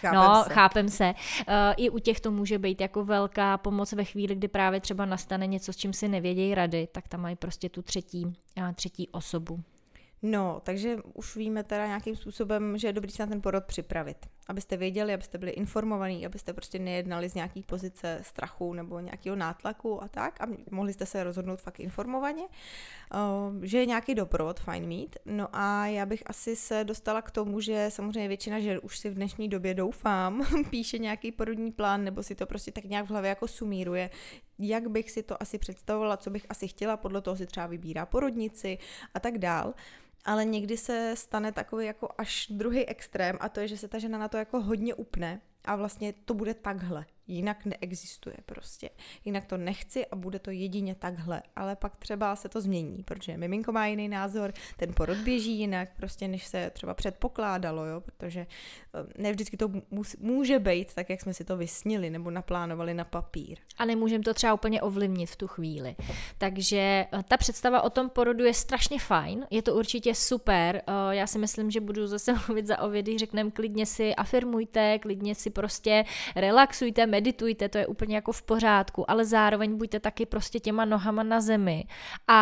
chápem 0.00 0.20
no, 0.20 0.44
se. 0.44 0.54
chápem 0.54 0.88
se, 0.88 1.14
i 1.76 1.90
u 1.90 1.98
těch 1.98 2.20
to 2.20 2.30
může 2.30 2.58
být 2.58 2.80
jako 2.80 3.04
velká 3.04 3.58
pomoc 3.58 3.92
ve 3.92 4.04
chvíli, 4.04 4.34
kdy 4.34 4.48
právě 4.48 4.80
třeba 4.80 4.93
nastane 5.04 5.46
něco, 5.46 5.72
s 5.72 5.76
čím 5.76 5.92
si 5.92 6.08
nevědějí 6.08 6.54
rady, 6.54 6.88
tak 6.92 7.08
tam 7.08 7.20
mají 7.20 7.36
prostě 7.36 7.68
tu 7.68 7.82
třetí, 7.82 8.36
třetí 8.74 9.08
osobu. 9.08 9.60
No, 10.22 10.60
takže 10.64 10.96
už 11.14 11.36
víme 11.36 11.64
teda 11.64 11.86
nějakým 11.86 12.16
způsobem, 12.16 12.78
že 12.78 12.88
je 12.88 12.92
dobrý 12.92 13.10
se 13.10 13.22
na 13.22 13.26
ten 13.26 13.40
porod 13.40 13.64
připravit. 13.64 14.26
Abyste 14.48 14.76
věděli, 14.76 15.14
abyste 15.14 15.38
byli 15.38 15.52
informovaní, 15.52 16.26
abyste 16.26 16.52
prostě 16.52 16.78
nejednali 16.78 17.28
z 17.28 17.34
nějaký 17.34 17.62
pozice 17.62 18.20
strachu 18.22 18.74
nebo 18.74 19.00
nějakého 19.00 19.36
nátlaku 19.36 20.02
a 20.02 20.08
tak. 20.08 20.40
A 20.40 20.46
mohli 20.70 20.92
jste 20.92 21.06
se 21.06 21.24
rozhodnout 21.24 21.60
fakt 21.60 21.80
informovaně, 21.80 22.42
že 23.62 23.78
je 23.78 23.86
nějaký 23.86 24.14
doprovod, 24.14 24.60
fajn 24.60 24.86
mít. 24.86 25.16
No 25.24 25.48
a 25.52 25.86
já 25.86 26.06
bych 26.06 26.22
asi 26.26 26.56
se 26.56 26.84
dostala 26.84 27.22
k 27.22 27.30
tomu, 27.30 27.60
že 27.60 27.86
samozřejmě 27.88 28.28
většina 28.28 28.60
žen 28.60 28.80
už 28.82 28.98
si 28.98 29.10
v 29.10 29.14
dnešní 29.14 29.48
době 29.48 29.74
doufám, 29.74 30.46
píše 30.70 30.98
nějaký 30.98 31.32
porodní 31.32 31.72
plán 31.72 32.04
nebo 32.04 32.22
si 32.22 32.34
to 32.34 32.46
prostě 32.46 32.72
tak 32.72 32.84
nějak 32.84 33.06
v 33.06 33.10
hlavě 33.10 33.28
jako 33.28 33.48
sumíruje, 33.48 34.10
jak 34.58 34.88
bych 34.88 35.10
si 35.10 35.22
to 35.22 35.42
asi 35.42 35.58
představovala, 35.58 36.16
co 36.16 36.30
bych 36.30 36.46
asi 36.48 36.68
chtěla, 36.68 36.96
podle 36.96 37.20
toho 37.20 37.36
si 37.36 37.46
třeba 37.46 37.66
vybírá 37.66 38.06
porodnici 38.06 38.78
a 39.14 39.20
tak 39.20 39.38
dál 39.38 39.74
ale 40.24 40.44
někdy 40.44 40.76
se 40.76 41.14
stane 41.16 41.52
takový 41.52 41.86
jako 41.86 42.08
až 42.18 42.46
druhý 42.50 42.86
extrém 42.86 43.38
a 43.40 43.48
to 43.48 43.60
je, 43.60 43.68
že 43.68 43.76
se 43.76 43.88
ta 43.88 43.98
žena 43.98 44.18
na 44.18 44.28
to 44.28 44.36
jako 44.36 44.60
hodně 44.60 44.94
upne 44.94 45.40
a 45.64 45.76
vlastně 45.76 46.14
to 46.24 46.34
bude 46.34 46.54
takhle. 46.54 47.06
Jinak 47.26 47.64
neexistuje 47.64 48.36
prostě. 48.46 48.90
Jinak 49.24 49.44
to 49.44 49.56
nechci 49.56 50.06
a 50.06 50.16
bude 50.16 50.38
to 50.38 50.50
jedině 50.50 50.94
takhle. 50.94 51.42
Ale 51.56 51.76
pak 51.76 51.96
třeba 51.96 52.36
se 52.36 52.48
to 52.48 52.60
změní, 52.60 53.02
protože 53.02 53.36
miminko 53.36 53.72
má 53.72 53.86
jiný 53.86 54.08
názor, 54.08 54.52
ten 54.76 54.94
porod 54.94 55.18
běží 55.18 55.58
jinak, 55.58 55.88
prostě 55.96 56.28
než 56.28 56.46
se 56.46 56.70
třeba 56.70 56.94
předpokládalo, 56.94 57.86
jo, 57.86 58.00
protože 58.00 58.40
eh, 58.40 59.22
ne 59.22 59.32
vždycky 59.32 59.56
to 59.56 59.70
může 60.20 60.58
být 60.58 60.94
tak, 60.94 61.10
jak 61.10 61.20
jsme 61.20 61.34
si 61.34 61.44
to 61.44 61.56
vysnili 61.56 62.10
nebo 62.10 62.30
naplánovali 62.30 62.94
na 62.94 63.04
papír. 63.04 63.58
A 63.78 63.84
nemůžeme 63.84 64.24
to 64.24 64.34
třeba 64.34 64.54
úplně 64.54 64.82
ovlivnit 64.82 65.30
v 65.30 65.36
tu 65.36 65.46
chvíli. 65.46 65.96
Takže 66.38 67.06
eh, 67.12 67.22
ta 67.28 67.36
představa 67.36 67.82
o 67.82 67.90
tom 67.90 68.10
porodu 68.10 68.44
je 68.44 68.54
strašně 68.54 68.98
fajn, 68.98 69.46
je 69.50 69.62
to 69.62 69.74
určitě 69.74 70.14
super. 70.14 70.82
Eh, 70.86 71.14
já 71.16 71.26
si 71.26 71.38
myslím, 71.38 71.70
že 71.70 71.80
budu 71.80 72.06
zase 72.06 72.34
mluvit 72.48 72.66
za 72.66 72.78
ovědy, 72.78 73.18
řekneme 73.18 73.50
klidně 73.50 73.86
si 73.86 74.14
afirmujte, 74.14 74.98
klidně 74.98 75.34
si 75.34 75.50
prostě 75.50 76.04
relaxujte, 76.36 77.06
meditujte, 77.14 77.68
to 77.68 77.78
je 77.78 77.86
úplně 77.86 78.14
jako 78.14 78.32
v 78.32 78.42
pořádku, 78.42 79.10
ale 79.10 79.24
zároveň 79.24 79.76
buďte 79.76 80.00
taky 80.00 80.26
prostě 80.26 80.60
těma 80.60 80.84
nohama 80.84 81.22
na 81.22 81.40
zemi 81.40 81.84
a 82.28 82.40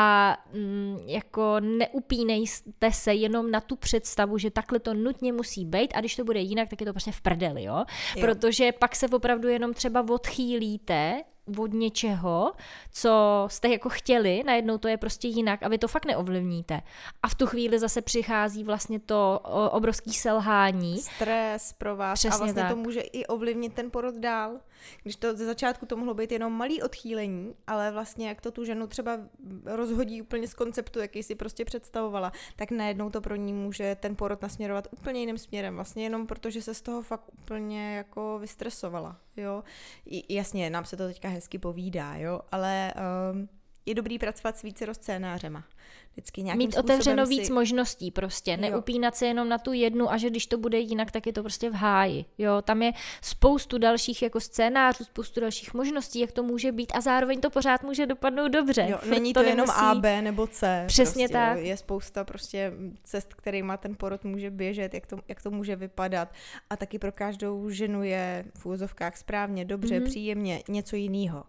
mm, 0.55 0.99
jako 1.07 1.61
neupínejte 1.61 2.93
se 2.93 3.15
jenom 3.15 3.51
na 3.51 3.61
tu 3.61 3.77
představu, 3.77 4.39
že 4.39 4.51
takhle 4.51 4.79
to 4.79 4.95
nutně 4.95 5.33
musí 5.33 5.65
být 5.65 5.93
a 5.95 6.01
když 6.01 6.17
to 6.17 6.25
bude 6.25 6.41
jinak, 6.41 6.69
tak 6.69 6.81
je 6.81 6.87
to 6.87 6.93
prostě 6.93 7.13
v 7.13 7.21
prdeli, 7.21 7.65
jo? 7.65 7.85
jo. 8.17 8.21
Protože 8.21 8.73
pak 8.73 8.97
se 8.97 9.09
opravdu 9.09 9.49
jenom 9.49 9.75
třeba 9.75 10.07
odchýlíte 10.11 11.23
od 11.59 11.73
něčeho, 11.73 12.53
co 12.93 13.45
jste 13.51 13.69
jako 13.69 13.89
chtěli, 13.89 14.43
najednou 14.47 14.79
to 14.79 14.89
je 14.89 14.97
prostě 14.97 15.29
jinak 15.29 15.63
a 15.63 15.69
vy 15.69 15.79
to 15.79 15.89
fakt 15.89 16.05
neovlivníte. 16.05 16.81
A 17.23 17.29
v 17.29 17.35
tu 17.35 17.47
chvíli 17.47 17.79
zase 17.79 18.03
přichází 18.03 18.65
vlastně 18.65 18.99
to 19.01 19.41
obrovský 19.71 20.13
selhání. 20.13 20.99
Stres 20.99 21.73
pro 21.73 21.97
vás 21.97 22.19
Přesně 22.19 22.35
a 22.35 22.39
vlastně 22.39 22.63
tak. 22.63 22.71
to 22.71 22.77
může 22.77 23.01
i 23.01 23.27
ovlivnit 23.27 23.75
ten 23.75 23.91
porod 23.91 24.15
dál. 24.15 24.61
Když 25.03 25.17
to 25.17 25.37
ze 25.37 25.47
začátku 25.47 25.87
to 25.87 25.97
mohlo 25.97 26.15
být 26.15 26.33
jenom 26.33 26.53
malý 26.53 26.83
odchýlení, 26.83 27.55
ale 27.67 27.91
vlastně 27.91 28.29
jak 28.29 28.41
to 28.41 28.51
tu 28.51 28.65
ženu 28.65 28.87
třeba 28.87 29.19
rozhodí 29.65 30.23
úplně 30.23 30.49
z 30.49 30.55
konceptu, 30.55 30.99
jaký 30.99 31.23
si 31.23 31.35
prostě 31.35 31.65
představovala, 31.65 32.33
tak 32.57 32.71
najednou 32.71 33.11
to 33.11 33.21
pro 33.21 33.37
ní 33.37 33.53
může 33.53 33.95
ten 33.95 34.17
porod 34.17 34.43
nasměrovat 34.43 34.89
úplně 34.91 35.21
jiným 35.21 35.39
směrem. 35.39 35.75
Vlastně 35.75 36.05
jenom 36.05 36.27
protože 36.27 36.63
se 36.63 36.75
z 36.75 36.83
toho 36.83 37.03
fakt 37.03 37.25
úplně 37.33 37.97
jako 37.97 38.39
vystresovala, 38.39 39.17
jo. 39.37 39.65
I, 40.07 40.35
jasně, 40.35 40.71
nám 40.71 40.85
se 40.85 40.97
to 40.97 41.07
teďka 41.07 41.29
hezky 41.29 41.59
povídá, 41.59 42.17
jo, 42.17 42.41
ale 42.53 42.95
um, 43.33 43.49
je 43.87 43.95
dobrý 43.95 44.19
pracovat 44.19 44.57
s 44.59 44.63
více 44.63 44.95
scénářema. 44.95 45.65
Vždycky 46.13 46.43
Mít 46.43 46.77
otevřeno 46.77 47.27
si... 47.27 47.31
víc 47.31 47.51
možností 47.51 48.11
prostě, 48.11 48.57
neupínat 48.57 49.17
se 49.17 49.27
jenom 49.27 49.49
na 49.49 49.59
tu 49.59 49.73
jednu 49.73 50.13
a 50.13 50.17
že 50.17 50.31
když 50.31 50.47
to 50.47 50.59
bude 50.59 50.79
jinak, 50.79 51.11
tak 51.11 51.27
je 51.27 51.33
to 51.33 51.43
prostě 51.43 51.71
v 51.71 51.75
háji. 51.75 52.25
Jo, 52.39 52.63
tam 52.63 52.83
je 52.83 52.93
spoustu 53.23 53.79
dalších 53.79 54.23
jako 54.23 54.41
scénářů, 54.41 55.05
spoustu 55.05 55.41
dalších 55.41 55.75
možností, 55.75 56.21
jak 56.21 56.33
to 56.33 56.43
může 56.43 56.73
být 56.73 56.93
a 56.95 57.01
zároveň 57.01 57.41
to 57.41 57.51
pořád 57.51 57.83
může 57.83 58.07
dopadnout 58.07 58.49
dobře. 58.49 58.87
Jo, 58.91 58.99
není 59.11 59.33
to, 59.33 59.43
to 59.43 59.49
jenom 59.49 59.71
A, 59.71 59.95
B 59.95 60.23
nebo 60.23 60.47
C. 60.47 60.85
Přesně 60.87 61.29
prostě, 61.29 61.33
tak. 61.33 61.59
Jo, 61.59 61.65
je 61.65 61.77
spousta 61.77 62.25
prostě 62.25 62.73
cest, 63.05 63.35
kterýma 63.35 63.77
ten 63.77 63.95
porod 63.95 64.25
může 64.25 64.51
běžet, 64.51 64.95
jak 64.95 65.07
to, 65.07 65.17
jak 65.29 65.43
to 65.43 65.51
může 65.51 65.77
vypadat 65.77 66.33
a 66.71 66.77
taky 66.77 66.99
pro 66.99 67.13
každou 67.13 67.71
ženu 67.71 68.03
je 68.03 68.45
v 68.59 68.67
úvozovkách 68.67 69.17
správně, 69.17 69.65
dobře, 69.65 70.01
mm-hmm. 70.01 70.05
příjemně, 70.05 70.63
něco 70.69 70.97
jiného. 70.97 71.45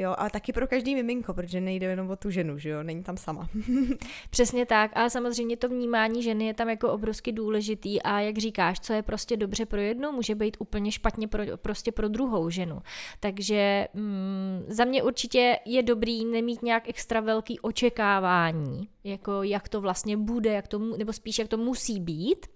Jo, 0.00 0.14
a 0.18 0.30
taky 0.30 0.52
pro 0.52 0.66
každý 0.66 0.94
miminko, 0.94 1.34
protože 1.34 1.60
nejde 1.60 1.86
jenom 1.86 2.10
o 2.10 2.16
tu 2.16 2.30
ženu, 2.30 2.58
že 2.58 2.68
jo, 2.68 2.82
není 2.82 3.02
tam 3.02 3.16
sama. 3.16 3.48
Přesně 4.30 4.66
tak, 4.66 4.90
ale 4.94 5.10
samozřejmě 5.10 5.56
to 5.56 5.68
vnímání 5.68 6.22
ženy 6.22 6.46
je 6.46 6.54
tam 6.54 6.68
jako 6.68 6.92
obrovsky 6.92 7.32
důležitý 7.32 8.02
a 8.02 8.20
jak 8.20 8.38
říkáš, 8.38 8.80
co 8.80 8.92
je 8.92 9.02
prostě 9.02 9.36
dobře 9.36 9.66
pro 9.66 9.80
jednu, 9.80 10.12
může 10.12 10.34
být 10.34 10.56
úplně 10.60 10.92
špatně 10.92 11.28
pro, 11.28 11.42
prostě 11.56 11.92
pro 11.92 12.08
druhou 12.08 12.50
ženu. 12.50 12.78
Takže 13.20 13.88
mm, 13.94 14.64
za 14.68 14.84
mě 14.84 15.02
určitě 15.02 15.56
je 15.64 15.82
dobrý 15.82 16.24
nemít 16.24 16.62
nějak 16.62 16.88
extra 16.88 17.20
velký 17.20 17.60
očekávání, 17.60 18.88
jako 19.04 19.42
jak 19.42 19.68
to 19.68 19.80
vlastně 19.80 20.16
bude, 20.16 20.52
jak 20.52 20.68
to, 20.68 20.78
nebo 20.78 21.12
spíš 21.12 21.38
jak 21.38 21.48
to 21.48 21.56
musí 21.56 22.00
být, 22.00 22.46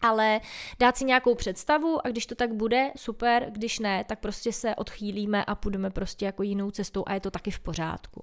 ale 0.00 0.40
dát 0.78 0.96
si 0.96 1.04
nějakou 1.04 1.34
představu 1.34 2.06
a 2.06 2.10
když 2.10 2.26
to 2.26 2.34
tak 2.34 2.54
bude, 2.54 2.90
super, 2.96 3.46
když 3.50 3.78
ne, 3.78 4.04
tak 4.04 4.20
prostě 4.20 4.52
se 4.52 4.74
odchýlíme 4.74 5.44
a 5.44 5.54
půjdeme 5.54 5.90
prostě 5.90 6.26
jako 6.26 6.42
jinou 6.42 6.70
cestou 6.70 7.04
a 7.06 7.14
je 7.14 7.20
to 7.20 7.30
taky 7.30 7.50
v 7.50 7.60
pořádku. 7.60 8.22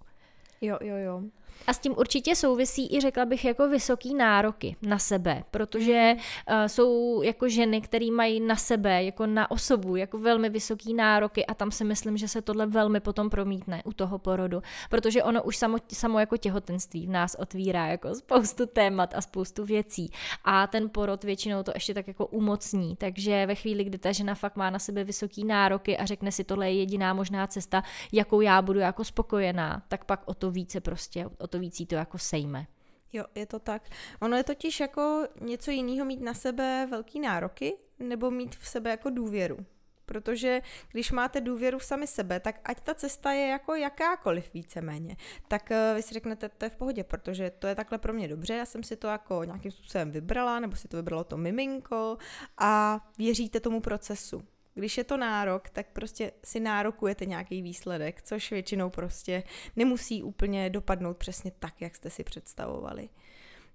Jo, 0.62 0.78
jo, 0.82 0.96
jo. 0.96 1.24
A 1.68 1.74
s 1.74 1.80
tím 1.80 1.94
určitě 1.98 2.36
souvisí 2.36 2.96
i 2.96 3.02
řekla 3.02 3.26
bych 3.26 3.46
jako 3.46 3.70
vysoký 3.70 4.14
nároky 4.14 4.76
na 4.82 5.00
sebe, 5.00 5.44
protože 5.52 6.16
uh, 6.16 6.56
jsou 6.68 7.22
jako 7.22 7.50
ženy, 7.50 7.82
které 7.82 8.12
mají 8.12 8.40
na 8.40 8.56
sebe, 8.56 9.04
jako 9.04 9.26
na 9.26 9.52
osobu, 9.52 9.96
jako 9.96 10.18
velmi 10.18 10.50
vysoký 10.50 10.94
nároky 10.94 11.46
a 11.46 11.54
tam 11.54 11.72
si 11.72 11.84
myslím, 11.84 12.18
že 12.18 12.28
se 12.28 12.42
tohle 12.42 12.66
velmi 12.66 13.00
potom 13.00 13.30
promítne 13.30 13.82
u 13.86 13.94
toho 13.94 14.20
porodu, 14.20 14.62
protože 14.90 15.24
ono 15.24 15.44
už 15.44 15.58
samo, 15.58 15.78
samo 15.94 16.20
jako 16.20 16.38
těhotenství 16.38 17.08
v 17.08 17.10
nás 17.10 17.36
otvírá 17.40 17.88
jako 17.88 18.16
spoustu 18.16 18.66
témat 18.66 19.14
a 19.16 19.22
spoustu 19.22 19.66
věcí 19.66 20.12
a 20.44 20.68
ten 20.68 20.90
porod 20.90 21.24
většinou 21.24 21.64
to 21.64 21.72
ještě 21.76 21.94
tak 21.94 22.08
jako 22.08 22.26
umocní, 22.26 22.96
takže 22.96 23.46
ve 23.46 23.56
chvíli, 23.56 23.84
kdy 23.84 23.98
ta 23.98 24.12
žena 24.12 24.36
fakt 24.36 24.56
má 24.56 24.70
na 24.70 24.80
sebe 24.80 25.04
vysoký 25.04 25.46
nároky 25.46 25.98
a 25.98 26.06
řekne 26.06 26.32
si, 26.32 26.44
tohle 26.44 26.72
je 26.72 26.80
jediná 26.80 27.14
možná 27.14 27.48
cesta, 27.48 27.84
jakou 28.12 28.42
já 28.42 28.62
budu 28.62 28.80
jako 28.80 29.04
spokojená, 29.04 29.84
tak 29.88 30.06
pak 30.06 30.22
o 30.26 30.34
to 30.34 30.52
více 30.52 30.82
prostě, 30.82 31.26
o 31.44 31.48
to 31.48 31.60
víc 31.60 31.88
to 31.88 31.96
jako 31.96 32.18
sejme. 32.18 32.68
Jo, 33.14 33.24
je 33.36 33.46
to 33.46 33.60
tak. 33.60 33.90
Ono 34.22 34.38
je 34.38 34.44
totiž 34.44 34.80
jako 34.80 35.28
něco 35.42 35.72
jiného 35.72 36.06
mít 36.06 36.22
na 36.22 36.34
sebe 36.34 36.88
velký 36.92 37.20
nároky, 37.20 37.78
nebo 38.00 38.32
mít 38.32 38.56
v 38.56 38.68
sebe 38.68 38.90
jako 38.90 39.10
důvěru. 39.10 39.58
Protože 40.06 40.62
když 40.92 41.12
máte 41.12 41.42
důvěru 41.42 41.80
v 41.80 41.84
sami 41.84 42.08
sebe, 42.08 42.40
tak 42.40 42.60
ať 42.64 42.82
ta 42.82 42.94
cesta 42.94 43.32
je 43.32 43.48
jako 43.48 43.76
jakákoliv 43.76 44.54
víceméně, 44.54 45.16
tak 45.48 45.70
uh, 45.72 45.96
vy 45.96 46.02
si 46.02 46.14
řeknete, 46.14 46.50
to 46.50 46.66
je 46.66 46.70
v 46.70 46.76
pohodě, 46.76 47.04
protože 47.04 47.50
to 47.50 47.68
je 47.68 47.76
takhle 47.76 47.98
pro 47.98 48.14
mě 48.14 48.28
dobře, 48.28 48.56
já 48.56 48.66
jsem 48.66 48.84
si 48.84 48.96
to 48.96 49.08
jako 49.08 49.44
nějakým 49.44 49.72
způsobem 49.72 50.12
vybrala, 50.12 50.60
nebo 50.60 50.76
si 50.76 50.88
to 50.88 50.98
vybralo 50.98 51.24
to 51.24 51.38
miminko 51.38 52.18
a 52.58 53.00
věříte 53.18 53.60
tomu 53.60 53.82
procesu. 53.82 54.44
Když 54.74 54.98
je 54.98 55.04
to 55.04 55.18
nárok, 55.18 55.70
tak 55.70 55.88
prostě 55.94 56.32
si 56.44 56.60
nárokujete 56.60 57.26
nějaký 57.26 57.62
výsledek, 57.62 58.22
což 58.22 58.52
většinou 58.52 58.90
prostě 58.90 59.44
nemusí 59.76 60.24
úplně 60.24 60.70
dopadnout 60.70 61.18
přesně 61.18 61.52
tak, 61.60 61.82
jak 61.82 61.96
jste 61.96 62.10
si 62.10 62.24
představovali. 62.24 63.10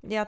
Já 0.02 0.26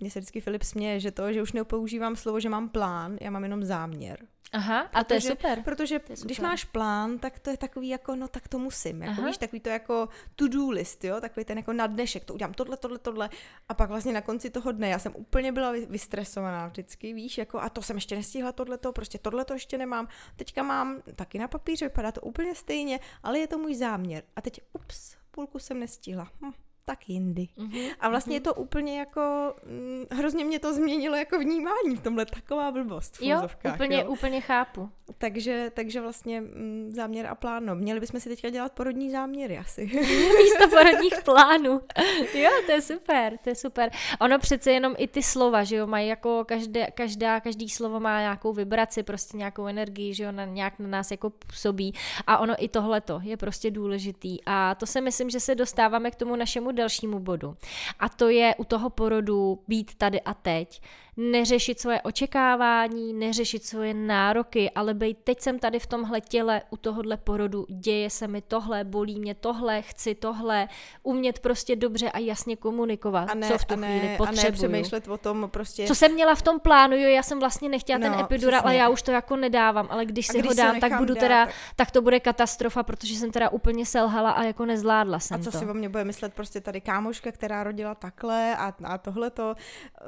mně 0.00 0.10
se 0.10 0.20
vždycky 0.20 0.40
Filip 0.40 0.62
směje, 0.62 1.00
že 1.00 1.10
to, 1.10 1.32
že 1.32 1.42
už 1.42 1.52
nepoužívám 1.52 2.16
slovo, 2.16 2.40
že 2.40 2.48
mám 2.48 2.68
plán, 2.68 3.16
já 3.20 3.30
mám 3.30 3.42
jenom 3.42 3.64
záměr. 3.64 4.26
Aha, 4.52 4.80
a 4.80 5.04
protože, 5.04 5.04
to 5.04 5.14
je 5.14 5.20
super. 5.20 5.62
Protože 5.62 5.98
to 5.98 6.12
je 6.12 6.16
super. 6.16 6.26
když 6.26 6.40
máš 6.40 6.64
plán, 6.64 7.18
tak 7.18 7.38
to 7.38 7.50
je 7.50 7.56
takový 7.56 7.88
jako, 7.88 8.16
no 8.16 8.28
tak 8.28 8.48
to 8.48 8.58
musím. 8.58 9.02
Jako 9.02 9.22
víš, 9.22 9.38
takový 9.38 9.60
to 9.60 9.68
jako 9.68 10.08
to-do 10.36 10.70
list, 10.70 11.04
jo, 11.04 11.20
takový 11.20 11.44
ten 11.44 11.58
jako 11.58 11.72
na 11.72 11.86
dnešek, 11.86 12.24
to 12.24 12.34
udělám 12.34 12.54
tohle, 12.54 12.76
tohle, 12.76 12.98
tohle. 12.98 13.30
A 13.68 13.74
pak 13.74 13.88
vlastně 13.88 14.12
na 14.12 14.20
konci 14.20 14.50
toho 14.50 14.72
dne, 14.72 14.88
já 14.88 14.98
jsem 14.98 15.12
úplně 15.16 15.52
byla 15.52 15.72
vystresovaná 15.88 16.66
vždycky, 16.66 17.12
víš, 17.12 17.38
jako 17.38 17.60
a 17.60 17.68
to 17.68 17.82
jsem 17.82 17.96
ještě 17.96 18.16
nestihla 18.16 18.52
tohle, 18.52 18.78
prostě 18.94 19.18
tohle 19.18 19.44
to 19.44 19.52
ještě 19.52 19.78
nemám. 19.78 20.08
Teďka 20.36 20.62
mám 20.62 21.02
taky 21.16 21.38
na 21.38 21.48
papíře, 21.48 21.84
vypadá 21.84 22.12
to 22.12 22.20
úplně 22.20 22.54
stejně, 22.54 23.00
ale 23.22 23.38
je 23.38 23.46
to 23.46 23.58
můj 23.58 23.74
záměr. 23.74 24.22
A 24.36 24.40
teď, 24.40 24.60
ups, 24.72 25.16
půlku 25.30 25.58
jsem 25.58 25.80
nestihla. 25.80 26.30
Hm, 26.40 26.52
tak 26.88 27.08
jindy. 27.08 27.48
Mm-hmm. 27.58 27.90
A 28.00 28.08
vlastně 28.08 28.30
mm-hmm. 28.30 28.34
je 28.34 28.40
to 28.40 28.54
úplně 28.54 28.98
jako, 28.98 29.54
hm, 29.66 30.04
hrozně 30.10 30.44
mě 30.44 30.58
to 30.58 30.74
změnilo 30.74 31.16
jako 31.16 31.38
vnímání 31.38 31.96
v 31.96 32.00
tomhle 32.00 32.26
taková 32.26 32.70
blbost 32.70 33.16
v 33.16 33.22
jo, 33.22 33.48
úplně, 33.74 33.96
jo, 33.96 34.10
úplně 34.10 34.40
chápu. 34.40 34.90
Takže, 35.18 35.70
takže 35.74 36.00
vlastně 36.00 36.40
hm, 36.40 36.90
záměr 36.94 37.26
a 37.26 37.34
plán, 37.34 37.66
no, 37.66 37.74
měli 37.74 38.00
bychom 38.00 38.20
si 38.20 38.28
teďka 38.28 38.50
dělat 38.50 38.72
porodní 38.72 39.10
záměry 39.10 39.58
asi. 39.58 39.86
Místo 40.42 40.68
porodních 40.70 41.14
plánů. 41.24 41.70
jo, 42.34 42.50
to 42.66 42.72
je 42.72 42.82
super, 42.82 43.38
to 43.38 43.48
je 43.48 43.54
super. 43.54 43.90
Ono 44.20 44.38
přece 44.38 44.72
jenom 44.72 44.94
i 44.98 45.08
ty 45.08 45.22
slova, 45.22 45.64
že 45.64 45.76
jo, 45.76 45.86
mají 45.86 46.08
jako 46.08 46.44
každé, 46.44 46.86
každá, 46.94 47.40
každý 47.40 47.68
slovo 47.68 48.00
má 48.00 48.20
nějakou 48.20 48.52
vibraci, 48.52 49.02
prostě 49.02 49.36
nějakou 49.36 49.66
energii, 49.66 50.14
že 50.14 50.24
jo, 50.24 50.32
na, 50.32 50.44
nějak 50.44 50.78
na 50.78 50.88
nás 50.88 51.10
jako 51.10 51.30
působí 51.30 51.94
a 52.26 52.38
ono 52.38 52.54
i 52.58 52.68
tohleto 52.68 53.20
je 53.22 53.36
prostě 53.36 53.70
důležitý 53.70 54.38
a 54.46 54.74
to 54.74 54.86
si 54.86 55.00
myslím, 55.00 55.30
že 55.30 55.40
se 55.40 55.54
dostáváme 55.54 56.10
k 56.10 56.14
tomu 56.14 56.36
našemu 56.36 56.75
dalšímu 56.76 57.20
bodu. 57.20 57.56
A 57.98 58.08
to 58.08 58.28
je 58.28 58.54
u 58.54 58.64
toho 58.64 58.90
porodu 58.90 59.58
být 59.68 59.94
tady 59.94 60.20
a 60.20 60.34
teď 60.34 60.80
neřešit 61.16 61.80
svoje 61.80 62.02
očekávání, 62.02 63.12
neřešit 63.12 63.64
svoje 63.64 63.94
nároky, 63.94 64.70
ale 64.70 64.94
být 64.94 65.18
teď 65.24 65.40
jsem 65.40 65.58
tady 65.58 65.78
v 65.78 65.86
tomhle 65.86 66.20
těle, 66.20 66.62
u 66.70 66.76
tohohle 66.76 67.16
porodu, 67.16 67.66
děje 67.68 68.10
se 68.10 68.28
mi 68.28 68.42
tohle, 68.42 68.84
bolí 68.84 69.20
mě 69.20 69.34
tohle, 69.34 69.82
chci 69.82 70.14
tohle, 70.14 70.68
umět 71.02 71.38
prostě 71.38 71.76
dobře 71.76 72.10
a 72.10 72.18
jasně 72.18 72.56
komunikovat, 72.56 73.30
a 73.30 73.34
ne, 73.34 73.48
co 73.48 73.58
v 73.58 73.64
tu 73.64 73.74
a 73.74 73.76
ne, 73.76 73.98
chvíli 73.98 74.16
potřebuju. 74.16 74.46
A 74.46 74.50
ne 74.50 74.52
přemýšlet 74.52 75.08
o 75.08 75.18
tom 75.18 75.48
prostě... 75.50 75.86
Co 75.86 75.94
jsem 75.94 76.12
měla 76.12 76.34
v 76.34 76.42
tom 76.42 76.60
plánu, 76.60 76.96
jo, 76.96 77.08
já 77.08 77.22
jsem 77.22 77.40
vlastně 77.40 77.68
nechtěla 77.68 77.98
no, 77.98 78.10
ten 78.10 78.20
epidural, 78.20 78.60
ale 78.64 78.74
já 78.74 78.88
už 78.88 79.02
to 79.02 79.10
jako 79.10 79.36
nedávám, 79.36 79.86
ale 79.90 80.04
když 80.04 80.26
si 80.26 80.38
když 80.38 80.48
ho 80.48 80.54
dám, 80.54 80.80
tak 80.80 80.98
budu 80.98 81.14
dát, 81.14 81.20
teda, 81.20 81.46
tak... 81.46 81.54
tak 81.76 81.90
to 81.90 82.02
bude 82.02 82.20
katastrofa, 82.20 82.82
protože 82.82 83.14
jsem 83.14 83.30
teda 83.30 83.48
úplně 83.48 83.86
selhala 83.86 84.30
a 84.30 84.42
jako 84.42 84.66
nezvládla 84.66 85.18
jsem 85.18 85.40
A 85.40 85.44
co 85.44 85.50
to. 85.50 85.58
si 85.58 85.66
o 85.66 85.74
mě 85.74 85.88
bude 85.88 86.04
myslet 86.04 86.34
prostě 86.34 86.60
tady 86.60 86.80
kámoška, 86.80 87.32
která 87.32 87.64
rodila 87.64 87.94
takhle 87.94 88.56
a, 88.56 88.74
a 88.84 88.98
tohle 88.98 89.30
to... 89.30 89.54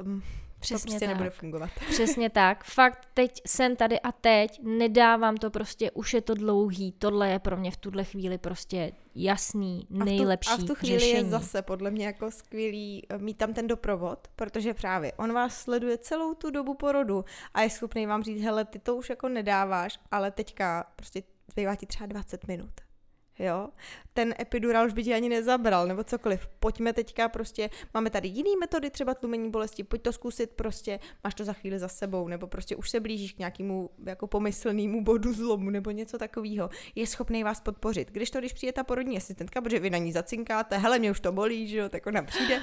Um, 0.00 0.22
Přesně 0.60 0.78
to 0.78 0.90
prostě 0.90 1.06
tak. 1.06 1.08
nebude 1.08 1.30
fungovat. 1.30 1.70
Přesně 1.90 2.30
tak. 2.30 2.64
Fakt 2.64 3.08
teď 3.14 3.40
jsem 3.46 3.76
tady 3.76 4.00
a 4.00 4.12
teď, 4.12 4.60
nedávám 4.62 5.36
to 5.36 5.50
prostě, 5.50 5.90
už 5.90 6.14
je 6.14 6.20
to 6.20 6.34
dlouhý, 6.34 6.92
tohle 6.92 7.28
je 7.30 7.38
pro 7.38 7.56
mě 7.56 7.70
v 7.70 7.76
tuhle 7.76 8.04
chvíli 8.04 8.38
prostě 8.38 8.92
jasný, 9.14 9.86
nejlepší 9.90 10.50
A 10.50 10.54
v 10.54 10.58
tu, 10.58 10.62
a 10.62 10.64
v 10.64 10.68
tu 10.68 10.74
chvíli 10.74 10.98
řešení. 10.98 11.24
je 11.24 11.30
zase 11.30 11.62
podle 11.62 11.90
mě 11.90 12.06
jako 12.06 12.30
skvělý 12.30 13.02
eh, 13.08 13.18
mít 13.18 13.36
tam 13.36 13.54
ten 13.54 13.66
doprovod, 13.66 14.28
protože 14.36 14.74
právě 14.74 15.12
on 15.12 15.32
vás 15.32 15.60
sleduje 15.60 15.98
celou 15.98 16.34
tu 16.34 16.50
dobu 16.50 16.74
porodu 16.74 17.24
a 17.54 17.62
je 17.62 17.70
schopný 17.70 18.06
vám 18.06 18.22
říct, 18.22 18.42
hele, 18.42 18.64
ty 18.64 18.78
to 18.78 18.96
už 18.96 19.10
jako 19.10 19.28
nedáváš, 19.28 19.98
ale 20.10 20.30
teďka 20.30 20.84
prostě 20.96 21.22
zbývá 21.52 21.74
ti 21.74 21.86
třeba 21.86 22.06
20 22.06 22.48
minut 22.48 22.87
jo, 23.38 23.68
ten 24.12 24.34
epidural 24.40 24.86
už 24.86 24.92
by 24.92 25.04
ti 25.04 25.14
ani 25.14 25.28
nezabral, 25.28 25.86
nebo 25.86 26.04
cokoliv. 26.04 26.48
Pojďme 26.60 26.92
teďka 26.92 27.28
prostě, 27.28 27.70
máme 27.94 28.10
tady 28.10 28.28
jiný 28.28 28.56
metody, 28.60 28.90
třeba 28.90 29.14
tlumení 29.14 29.50
bolesti, 29.50 29.84
pojď 29.84 30.02
to 30.02 30.12
zkusit 30.12 30.50
prostě, 30.50 31.00
máš 31.24 31.34
to 31.34 31.44
za 31.44 31.52
chvíli 31.52 31.78
za 31.78 31.88
sebou, 31.88 32.28
nebo 32.28 32.46
prostě 32.46 32.76
už 32.76 32.90
se 32.90 33.00
blížíš 33.00 33.32
k 33.32 33.38
nějakému 33.38 33.90
jako 34.06 34.26
pomyslnému 34.26 35.04
bodu 35.04 35.32
zlomu, 35.32 35.70
nebo 35.70 35.90
něco 35.90 36.18
takového. 36.18 36.70
Je 36.94 37.06
schopný 37.06 37.44
vás 37.44 37.60
podpořit. 37.60 38.10
Když 38.10 38.30
to, 38.30 38.38
když 38.38 38.52
přijde 38.52 38.72
ta 38.72 38.84
porodní 38.84 39.16
asistentka, 39.16 39.60
protože 39.60 39.78
vy 39.78 39.90
na 39.90 39.98
ní 39.98 40.12
zacinkáte, 40.12 40.78
hele, 40.78 40.98
mě 40.98 41.10
už 41.10 41.20
to 41.20 41.32
bolí, 41.32 41.68
že 41.68 41.78
jo, 41.78 41.88
tak 41.88 42.06
ona 42.06 42.22
přijde. 42.22 42.62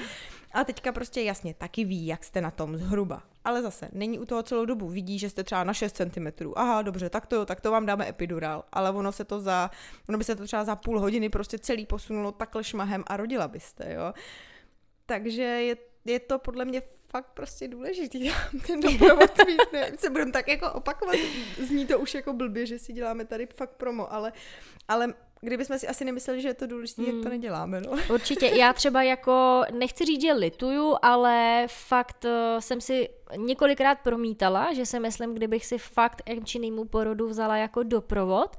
A 0.56 0.64
teďka 0.64 0.92
prostě 0.92 1.22
jasně, 1.22 1.54
taky 1.54 1.86
ví, 1.86 2.06
jak 2.06 2.24
jste 2.24 2.42
na 2.42 2.52
tom 2.52 2.78
zhruba. 2.78 3.24
Ale 3.44 3.62
zase, 3.62 3.90
není 3.92 4.20
u 4.20 4.26
toho 4.26 4.44
celou 4.44 4.66
dobu. 4.66 4.88
Vidí, 4.88 5.20
že 5.20 5.30
jste 5.30 5.44
třeba 5.44 5.64
na 5.64 5.74
6 5.74 5.96
cm. 5.96 6.28
Aha, 6.56 6.82
dobře, 6.82 7.10
tak 7.10 7.26
to, 7.26 7.46
tak 7.46 7.62
to 7.62 7.72
vám 7.72 7.86
dáme 7.86 8.10
epidural. 8.10 8.64
Ale 8.72 8.92
ono 8.92 9.12
se 9.12 9.26
to 9.26 9.42
za, 9.42 9.72
ono 10.10 10.18
by 10.18 10.24
se 10.24 10.36
to 10.36 10.44
třeba 10.44 10.64
za 10.64 10.76
půl 10.76 11.00
hodiny 11.00 11.30
prostě 11.30 11.60
celý 11.60 11.86
posunulo 11.86 12.32
takhle 12.32 12.64
šmahem 12.64 13.04
a 13.08 13.18
rodila 13.18 13.48
byste, 13.48 13.94
jo. 13.94 14.14
Takže 15.06 15.42
je, 15.42 15.78
je 16.06 16.20
to 16.20 16.40
podle 16.40 16.66
mě 16.66 16.82
fakt 17.08 17.28
prostě 17.34 17.68
důležitý. 17.68 18.32
Ten 18.68 18.80
doprovod 18.82 19.32
se 19.98 20.10
budeme 20.10 20.32
tak 20.32 20.48
jako 20.48 20.72
opakovat. 20.72 21.16
Zní 21.68 21.86
to 21.86 22.00
už 22.00 22.14
jako 22.14 22.34
blbě, 22.34 22.66
že 22.66 22.80
si 22.80 22.94
děláme 22.94 23.26
tady 23.26 23.48
fakt 23.56 23.76
promo, 23.78 24.14
ale, 24.14 24.34
ale 24.88 25.14
kdybychom 25.46 25.80
si 25.80 25.88
asi 25.88 26.06
nemysleli, 26.06 26.42
že 26.42 26.48
je 26.48 26.54
to 26.54 26.68
důležité, 26.68 27.02
hmm. 27.02 27.12
jak 27.12 27.16
to 27.16 27.30
hmm. 27.30 27.32
neděláme. 27.32 27.82
No. 27.82 27.92
Určitě. 28.14 28.46
Já 28.46 28.74
třeba 28.74 29.04
jako, 29.04 29.64
nechci 29.74 30.06
říct, 30.06 30.22
že 30.22 30.34
lituju, 30.34 30.96
ale 31.02 31.66
fakt 31.70 32.26
uh, 32.26 32.60
jsem 32.60 32.82
si 32.82 33.10
několikrát 33.36 34.00
promítala, 34.00 34.74
že 34.74 34.86
si 34.86 35.00
myslím, 35.00 35.34
kdybych 35.34 35.66
si 35.66 35.78
fakt 35.78 36.22
Emčinýmu 36.26 36.86
porodu 36.86 37.28
vzala 37.28 37.58
jako 37.58 37.84
doprovod, 37.84 38.56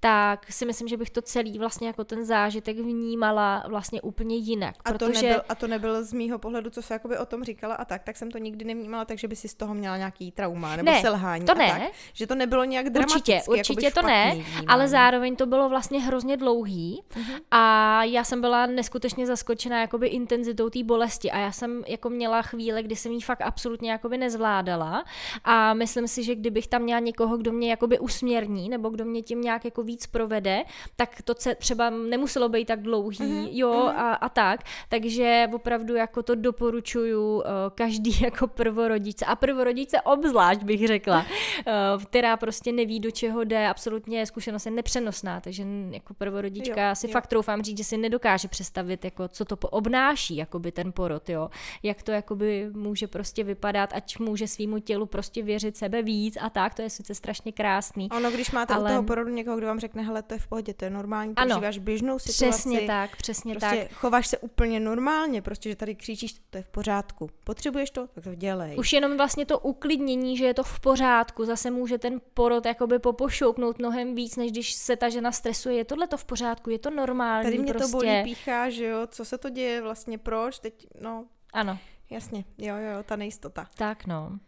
tak 0.00 0.52
si 0.52 0.66
myslím, 0.66 0.88
že 0.88 0.96
bych 0.96 1.10
to 1.10 1.22
celý 1.22 1.58
vlastně 1.58 1.86
jako 1.86 2.04
ten 2.04 2.24
zážitek 2.24 2.76
vnímala 2.76 3.64
vlastně 3.68 4.02
úplně 4.02 4.36
jinak. 4.36 4.74
A, 4.84 4.92
protože... 4.92 5.20
to 5.20 5.26
nebyl, 5.26 5.42
a 5.48 5.54
to 5.54 5.66
nebyl 5.66 6.04
z 6.04 6.12
mýho 6.12 6.38
pohledu, 6.38 6.70
co 6.70 6.82
se 6.82 6.94
jakoby 6.94 7.18
o 7.18 7.26
tom 7.26 7.44
říkala 7.44 7.74
a 7.74 7.84
tak, 7.84 8.02
tak 8.02 8.16
jsem 8.16 8.30
to 8.30 8.38
nikdy 8.38 8.64
nevnímala, 8.64 9.04
takže 9.04 9.28
by 9.28 9.36
si 9.36 9.48
z 9.48 9.54
toho 9.54 9.74
měla 9.74 9.96
nějaký 9.96 10.32
trauma 10.32 10.76
nebo 10.76 10.90
ne, 10.90 11.00
selhání. 11.00 11.44
to 11.44 11.52
a 11.52 11.54
ne. 11.54 11.68
Tak, 11.68 11.92
že 12.12 12.26
to 12.26 12.34
nebylo 12.34 12.64
nějak 12.64 12.90
dramaticky. 12.90 13.32
Určitě, 13.32 13.50
určitě 13.72 13.90
to 13.90 14.02
ne, 14.02 14.30
vnímání. 14.34 14.66
ale 14.66 14.88
zároveň 14.88 15.36
to 15.36 15.46
bylo 15.46 15.68
vlastně 15.68 16.00
hrozně 16.00 16.36
dlouhý 16.36 17.02
uh-huh. 17.14 17.40
a 17.50 18.04
já 18.04 18.24
jsem 18.24 18.40
byla 18.40 18.66
neskutečně 18.66 19.26
zaskočená 19.26 19.80
jakoby 19.80 20.06
intenzitou 20.06 20.70
té 20.70 20.84
bolesti 20.84 21.30
a 21.30 21.38
já 21.38 21.52
jsem 21.52 21.84
jako 21.86 22.10
měla 22.10 22.42
chvíle, 22.42 22.82
kdy 22.82 22.96
jsem 22.96 23.12
ji 23.12 23.20
fakt 23.20 23.40
absolutně 23.40 23.92
jakoby 24.06 24.18
nezvládala 24.18 25.04
a 25.44 25.74
myslím 25.74 26.08
si, 26.08 26.24
že 26.24 26.34
kdybych 26.34 26.66
tam 26.66 26.82
měla 26.82 27.00
někoho, 27.00 27.36
kdo 27.36 27.52
mě 27.52 27.70
jakoby 27.70 27.98
usměrní 27.98 28.68
nebo 28.68 28.88
kdo 28.88 29.04
mě 29.04 29.22
tím 29.22 29.40
nějak 29.40 29.64
jako 29.64 29.82
víc 29.82 30.06
provede, 30.06 30.62
tak 30.96 31.22
to 31.24 31.34
se 31.38 31.54
třeba 31.54 31.90
nemuselo 31.90 32.48
být 32.48 32.64
tak 32.64 32.82
dlouhý, 32.82 33.18
uh-huh. 33.18 33.48
jo, 33.50 33.72
uh-huh. 33.72 33.96
A, 33.96 34.14
a 34.14 34.28
tak, 34.28 34.60
takže 34.88 35.48
opravdu 35.54 35.94
jako 35.94 36.22
to 36.22 36.34
doporučuju 36.34 37.36
uh, 37.36 37.42
každý 37.74 38.20
jako 38.24 38.46
prvorodice 38.46 39.24
a 39.24 39.36
prvorodice 39.36 40.00
obzvlášť 40.00 40.62
bych 40.62 40.86
řekla, 40.86 41.18
uh, 41.18 42.02
která 42.02 42.36
prostě 42.36 42.72
neví, 42.72 43.00
do 43.00 43.10
čeho 43.10 43.44
jde, 43.44 43.68
absolutně 43.68 44.26
zkušenost 44.26 44.66
je 44.66 44.72
nepřenosná, 44.72 45.40
takže 45.40 45.64
jako 45.90 46.14
prvorodička 46.14 46.88
jo, 46.88 46.94
si 46.94 47.06
jo. 47.06 47.12
fakt 47.12 47.26
troufám 47.26 47.62
říct, 47.62 47.78
že 47.78 47.84
si 47.84 47.96
nedokáže 47.96 48.48
představit, 48.48 49.04
jako 49.04 49.28
co 49.28 49.44
to 49.44 49.56
obnáší, 49.56 50.36
jakoby 50.36 50.72
ten 50.72 50.92
porod, 50.92 51.28
jo, 51.28 51.50
jak 51.82 52.02
to 52.02 52.12
jakoby 52.12 52.70
může 52.72 53.06
prostě 53.06 53.44
vypadat, 53.44 53.92
ať 53.96 54.18
může 54.18 54.48
svýmu 54.48 54.78
tělu 54.78 55.06
prostě 55.06 55.42
věřit 55.42 55.76
sebe 55.76 56.02
víc 56.02 56.36
a 56.40 56.50
tak, 56.50 56.74
to 56.74 56.82
je 56.82 56.90
sice 56.90 57.14
strašně 57.14 57.52
krásný. 57.52 58.08
Ono, 58.10 58.30
když 58.30 58.50
máte 58.50 58.74
ale... 58.74 58.90
u 58.90 58.94
toho 58.94 59.02
porodu 59.02 59.30
někoho, 59.30 59.56
kdo 59.56 59.66
vám 59.66 59.80
řekne, 59.80 60.02
hele, 60.02 60.22
to 60.22 60.34
je 60.34 60.38
v 60.38 60.46
pohodě, 60.46 60.74
to 60.74 60.84
je 60.84 60.90
normální, 60.90 61.34
prožíváš 61.34 61.78
běžnou 61.78 62.18
situaci. 62.18 62.50
Přesně 62.50 62.80
tak, 62.80 63.16
přesně 63.16 63.54
prostě 63.54 63.86
tak. 63.88 63.98
chováš 63.98 64.26
se 64.26 64.38
úplně 64.38 64.80
normálně, 64.80 65.42
prostě, 65.42 65.68
že 65.68 65.76
tady 65.76 65.94
křičíš, 65.94 66.34
to 66.50 66.58
je 66.58 66.62
v 66.62 66.68
pořádku. 66.68 67.30
Potřebuješ 67.44 67.90
to, 67.90 68.06
tak 68.06 68.24
to 68.24 68.34
dělej. 68.34 68.76
Už 68.78 68.92
jenom 68.92 69.16
vlastně 69.16 69.46
to 69.46 69.58
uklidnění, 69.58 70.36
že 70.36 70.44
je 70.44 70.54
to 70.54 70.62
v 70.62 70.80
pořádku, 70.80 71.44
zase 71.44 71.70
může 71.70 71.98
ten 71.98 72.20
porod 72.34 72.66
jakoby 72.66 72.98
popošoupnout 72.98 73.78
mnohem 73.78 74.14
víc, 74.14 74.36
než 74.36 74.50
když 74.52 74.72
se 74.72 74.96
ta 74.96 75.08
žena 75.08 75.32
stresuje. 75.32 75.76
Je 75.76 75.84
tohle 75.84 76.06
to 76.06 76.16
v 76.16 76.24
pořádku, 76.24 76.70
je 76.70 76.78
to 76.78 76.90
normální. 76.90 77.44
Tady 77.44 77.58
mě 77.58 77.72
prostě. 77.72 77.92
to 77.92 77.98
bolí, 77.98 78.22
píchá, 78.24 78.70
že 78.70 78.86
jo, 78.86 79.06
co 79.06 79.24
se 79.24 79.38
to 79.38 79.48
děje 79.50 79.82
vlastně, 79.82 80.18
proč, 80.18 80.58
teď, 80.58 80.86
no. 81.00 81.24
Ano. 81.52 81.78
Jasně, 82.10 82.44
jo, 82.58 82.76
jo, 82.76 83.02
ta 83.02 83.16
nejistota. 83.16 83.68
Tak 83.74 84.06
no. 84.06 84.38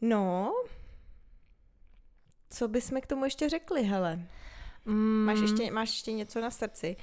No, 0.00 0.52
co 2.50 2.68
bychom 2.68 3.00
k 3.00 3.06
tomu 3.06 3.24
ještě 3.24 3.48
řekli, 3.48 3.82
hele? 3.82 4.20
Mm. 4.84 5.24
Máš, 5.24 5.38
ještě, 5.38 5.70
máš 5.70 5.88
ještě 5.88 6.12
něco 6.12 6.40
na 6.40 6.50
srdci? 6.50 6.96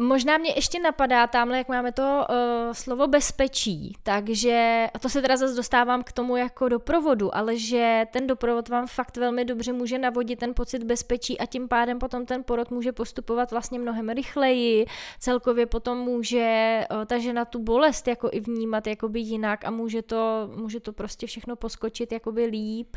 Možná 0.00 0.38
mě 0.38 0.52
ještě 0.56 0.80
napadá 0.80 1.26
tamhle, 1.26 1.58
jak 1.58 1.68
máme 1.68 1.92
to 1.92 2.02
uh, 2.02 2.72
slovo 2.72 3.08
bezpečí, 3.08 3.96
takže, 4.02 4.86
a 4.94 4.98
to 4.98 5.08
se 5.08 5.22
teda 5.22 5.36
zase 5.36 5.54
dostávám 5.54 6.02
k 6.02 6.12
tomu 6.12 6.36
jako 6.36 6.68
doprovodu, 6.68 7.36
ale 7.36 7.56
že 7.56 8.06
ten 8.10 8.26
doprovod 8.26 8.68
vám 8.68 8.86
fakt 8.86 9.16
velmi 9.16 9.44
dobře 9.44 9.72
může 9.72 9.98
navodit 9.98 10.38
ten 10.38 10.54
pocit 10.54 10.84
bezpečí 10.84 11.38
a 11.38 11.46
tím 11.46 11.68
pádem 11.68 11.98
potom 11.98 12.26
ten 12.26 12.44
porod 12.44 12.70
může 12.70 12.92
postupovat 12.92 13.50
vlastně 13.50 13.78
mnohem 13.78 14.08
rychleji, 14.08 14.86
celkově 15.18 15.66
potom 15.66 15.98
může 15.98 16.80
uh, 16.90 17.04
ta 17.04 17.18
žena 17.18 17.44
tu 17.44 17.58
bolest 17.58 18.08
jako 18.08 18.28
i 18.32 18.40
vnímat 18.40 18.86
jakoby 18.86 19.20
jinak 19.20 19.64
a 19.64 19.70
může 19.70 20.02
to, 20.02 20.50
může 20.56 20.80
to 20.80 20.92
prostě 20.92 21.26
všechno 21.26 21.56
poskočit 21.56 22.12
jakoby 22.12 22.44
líp 22.44 22.96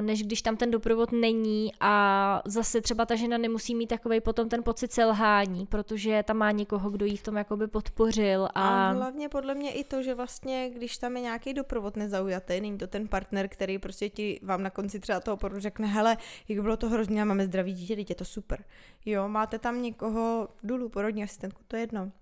než 0.00 0.22
když 0.22 0.42
tam 0.42 0.56
ten 0.56 0.70
doprovod 0.70 1.12
není 1.12 1.72
a 1.80 2.42
zase 2.44 2.80
třeba 2.80 3.06
ta 3.06 3.14
žena 3.14 3.38
nemusí 3.38 3.74
mít 3.74 3.86
takový 3.86 4.20
potom 4.20 4.48
ten 4.48 4.62
pocit 4.62 4.92
selhání, 4.92 5.66
protože 5.66 6.22
tam 6.22 6.36
má 6.36 6.50
někoho, 6.50 6.90
kdo 6.90 7.06
jí 7.06 7.16
v 7.16 7.22
tom 7.22 7.36
jakoby 7.36 7.66
podpořil. 7.66 8.48
A... 8.54 8.88
a 8.88 8.92
hlavně 8.92 9.28
podle 9.28 9.54
mě 9.54 9.72
i 9.72 9.84
to, 9.84 10.02
že 10.02 10.14
vlastně, 10.14 10.70
když 10.74 10.98
tam 10.98 11.16
je 11.16 11.22
nějaký 11.22 11.54
doprovod 11.54 11.96
nezaujatý, 11.96 12.60
není 12.60 12.78
to 12.78 12.86
ten 12.86 13.08
partner, 13.08 13.48
který 13.48 13.78
prostě 13.78 14.08
ti 14.08 14.40
vám 14.42 14.62
na 14.62 14.70
konci 14.70 15.00
třeba 15.00 15.20
toho 15.20 15.36
porodu 15.36 15.60
řekne, 15.60 15.86
hele, 15.86 16.16
jak 16.48 16.60
bylo 16.60 16.76
to 16.76 16.88
hrozně, 16.88 17.24
máme 17.24 17.44
zdravý 17.44 17.72
dítě, 17.72 17.96
dítě, 17.96 18.10
je 18.10 18.16
to 18.16 18.24
super. 18.24 18.64
Jo, 19.06 19.28
máte 19.28 19.58
tam 19.58 19.82
někoho, 19.82 20.48
důlu, 20.62 20.88
porodní 20.88 21.22
asistentku, 21.22 21.62
to 21.68 21.76
je 21.76 21.82
jedno 21.82 22.12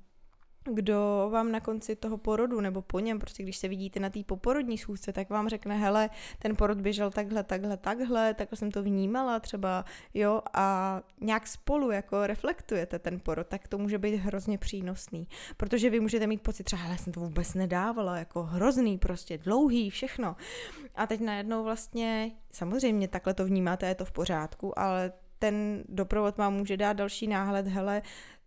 kdo 0.75 1.29
vám 1.33 1.53
na 1.53 1.61
konci 1.61 1.97
toho 1.97 2.19
porodu 2.19 2.61
nebo 2.61 2.83
po 2.83 3.01
něm, 3.01 3.19
prostě 3.19 3.43
když 3.43 3.57
se 3.57 3.69
vidíte 3.69 4.01
na 4.01 4.11
té 4.11 4.25
poporodní 4.25 4.79
schůzce, 4.79 5.13
tak 5.13 5.31
vám 5.31 5.49
řekne, 5.49 5.77
hele, 5.77 6.11
ten 6.39 6.57
porod 6.57 6.81
běžel 6.81 7.11
takhle, 7.11 7.43
takhle, 7.45 7.77
takhle, 7.77 8.35
takhle 8.35 8.57
jsem 8.57 8.71
to 8.71 8.83
vnímala 8.83 9.41
třeba, 9.41 9.85
jo, 10.15 10.43
a 10.55 11.01
nějak 11.21 11.47
spolu 11.47 11.91
jako 11.91 12.27
reflektujete 12.27 12.99
ten 12.99 13.21
porod, 13.21 13.47
tak 13.47 13.69
to 13.69 13.79
může 13.79 13.99
být 13.99 14.17
hrozně 14.17 14.59
přínosný, 14.59 15.29
protože 15.57 15.91
vy 15.91 16.01
můžete 16.01 16.27
mít 16.27 16.43
pocit, 16.43 16.65
třeba, 16.65 16.83
hele, 16.83 16.99
jsem 16.99 17.13
to 17.13 17.21
vůbec 17.21 17.55
nedávala, 17.55 18.19
jako 18.19 18.43
hrozný 18.43 18.99
prostě, 18.99 19.39
dlouhý, 19.39 19.91
všechno. 19.91 20.37
A 20.95 21.07
teď 21.07 21.21
najednou 21.21 21.65
vlastně, 21.65 22.31
samozřejmě 22.53 23.09
takhle 23.09 23.35
to 23.35 23.45
vnímáte, 23.45 23.89
je 23.89 23.95
to 23.95 24.05
v 24.05 24.13
pořádku, 24.13 24.79
ale 24.79 25.13
ten 25.39 25.85
doprovod 25.89 26.37
vám 26.37 26.55
může 26.55 26.77
dát 26.77 26.93
další 26.93 27.27
náhled, 27.27 27.67
hele, 27.67 28.03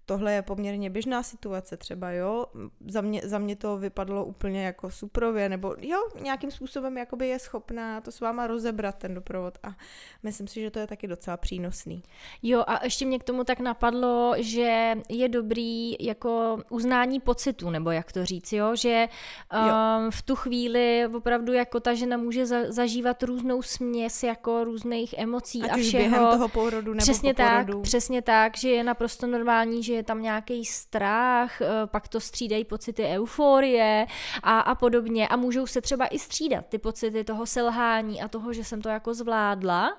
tohle 0.09 0.33
je 0.33 0.41
poměrně 0.41 0.89
běžná 0.89 1.23
situace 1.23 1.77
třeba, 1.77 2.11
jo, 2.11 2.45
za 2.87 3.01
mě, 3.01 3.21
za 3.25 3.37
mě 3.37 3.55
to 3.55 3.77
vypadlo 3.77 4.25
úplně 4.25 4.65
jako 4.65 4.91
suprově, 4.91 5.49
nebo 5.49 5.75
jo, 5.81 5.97
nějakým 6.21 6.51
způsobem 6.51 6.97
jakoby 6.97 7.27
je 7.27 7.39
schopná 7.39 8.01
to 8.01 8.11
s 8.11 8.19
váma 8.19 8.47
rozebrat 8.47 8.95
ten 8.95 9.13
doprovod 9.13 9.57
a 9.63 9.75
myslím 10.23 10.47
si, 10.47 10.61
že 10.61 10.71
to 10.71 10.79
je 10.79 10.87
taky 10.87 11.07
docela 11.07 11.37
přínosný. 11.37 12.03
Jo 12.43 12.63
a 12.67 12.83
ještě 12.83 13.05
mě 13.05 13.19
k 13.19 13.23
tomu 13.23 13.43
tak 13.43 13.59
napadlo, 13.59 14.33
že 14.37 14.97
je 15.09 15.29
dobrý 15.29 15.95
jako 15.99 16.57
uznání 16.69 17.19
pocitu, 17.19 17.69
nebo 17.69 17.91
jak 17.91 18.11
to 18.11 18.25
říct, 18.25 18.53
jo, 18.53 18.75
že 18.75 19.07
um, 19.53 20.11
v 20.11 20.21
tu 20.21 20.35
chvíli 20.35 21.07
opravdu 21.15 21.53
jako 21.53 21.79
ta 21.79 21.93
žena 21.93 22.17
může 22.17 22.45
za, 22.45 22.57
zažívat 22.67 23.23
různou 23.23 23.61
směs 23.61 24.23
jako 24.23 24.63
různých 24.63 25.15
emocí 25.17 25.63
Ať 25.63 25.71
a 25.71 25.77
všeho. 25.77 26.09
během 26.09 26.25
toho 26.31 26.47
porodu 26.47 26.93
nebo 26.93 27.03
přesně 27.03 27.33
po 27.33 27.37
tak, 27.37 27.65
porodu. 27.65 27.81
přesně 27.81 28.21
tak, 28.21 28.57
že 28.57 28.69
je 28.69 28.83
naprosto 28.83 29.27
normální, 29.27 29.83
že 29.83 29.98
je 29.99 30.03
tam 30.03 30.21
nějaký 30.21 30.65
strach, 30.65 31.61
eh, 31.61 31.67
pak 31.85 32.07
to 32.07 32.19
střídají 32.19 32.65
pocity 32.65 33.03
euforie 33.03 34.05
a, 34.43 34.59
a 34.59 34.75
podobně. 34.75 35.27
A 35.27 35.35
můžou 35.35 35.67
se 35.67 35.81
třeba 35.81 36.07
i 36.07 36.19
střídat 36.19 36.65
ty 36.65 36.77
pocity 36.77 37.23
toho 37.23 37.45
selhání 37.45 38.21
a 38.21 38.27
toho, 38.27 38.53
že 38.53 38.63
jsem 38.63 38.81
to 38.81 38.89
jako 38.89 39.13
zvládla. 39.13 39.97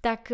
Tak 0.00 0.32